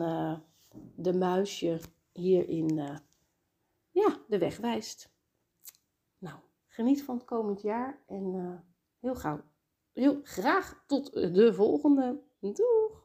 de 0.95 1.13
muisje 1.13 1.79
hierin 2.11 3.01
ja, 3.91 4.17
de 4.27 4.37
weg 4.37 4.57
wijst. 4.57 5.09
Nou, 6.17 6.35
geniet 6.67 7.03
van 7.03 7.15
het 7.15 7.25
komend 7.25 7.61
jaar 7.61 8.03
en 8.07 8.63
heel 8.99 9.15
gauw 9.15 9.41
heel 9.99 10.19
graag 10.23 10.83
tot 10.87 11.13
de 11.13 11.53
volgende. 11.53 12.19
Doeg! 12.39 12.98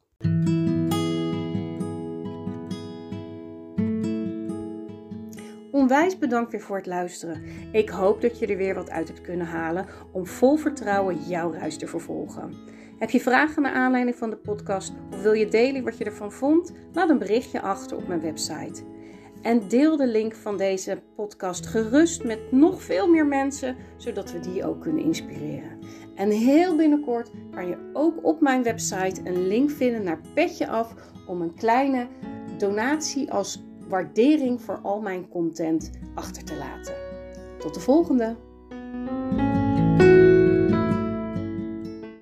Onwijs 5.74 6.18
bedankt 6.18 6.50
weer 6.50 6.60
voor 6.60 6.76
het 6.76 6.86
luisteren. 6.86 7.42
Ik 7.72 7.88
hoop 7.88 8.20
dat 8.20 8.38
je 8.38 8.46
er 8.46 8.56
weer 8.56 8.74
wat 8.74 8.90
uit 8.90 9.08
hebt 9.08 9.20
kunnen 9.20 9.46
halen 9.46 9.86
om 10.12 10.26
vol 10.26 10.56
vertrouwen 10.56 11.18
jouw 11.28 11.50
reis 11.50 11.76
te 11.76 11.86
vervolgen. 11.86 12.54
Heb 12.98 13.10
je 13.10 13.20
vragen 13.20 13.62
naar 13.62 13.72
aanleiding 13.72 14.16
van 14.16 14.30
de 14.30 14.36
podcast 14.36 14.92
of 15.12 15.22
wil 15.22 15.32
je 15.32 15.48
delen 15.48 15.84
wat 15.84 15.98
je 15.98 16.04
ervan 16.04 16.32
vond? 16.32 16.72
Laat 16.92 17.08
een 17.08 17.18
berichtje 17.18 17.60
achter 17.60 17.96
op 17.96 18.08
mijn 18.08 18.20
website. 18.20 18.82
En 19.42 19.68
deel 19.68 19.96
de 19.96 20.06
link 20.06 20.34
van 20.34 20.56
deze 20.56 21.02
podcast 21.16 21.66
gerust 21.66 22.24
met 22.24 22.52
nog 22.52 22.82
veel 22.82 23.08
meer 23.08 23.26
mensen, 23.26 23.76
zodat 23.96 24.32
we 24.32 24.40
die 24.40 24.64
ook 24.66 24.80
kunnen 24.80 25.04
inspireren. 25.04 25.78
En 26.14 26.30
heel 26.30 26.76
binnenkort 26.76 27.30
kan 27.50 27.66
je 27.66 27.90
ook 27.92 28.24
op 28.24 28.40
mijn 28.40 28.62
website 28.62 29.20
een 29.24 29.46
link 29.46 29.70
vinden 29.70 30.02
naar 30.02 30.20
Petje 30.34 30.68
Af 30.68 30.94
om 31.26 31.40
een 31.40 31.54
kleine 31.54 32.06
donatie 32.58 33.32
als 33.32 33.62
waardering 33.88 34.60
voor 34.60 34.78
al 34.82 35.00
mijn 35.00 35.28
content 35.28 35.90
achter 36.14 36.44
te 36.44 36.56
laten. 36.56 36.94
Tot 37.58 37.74
de 37.74 37.80
volgende! 37.80 38.36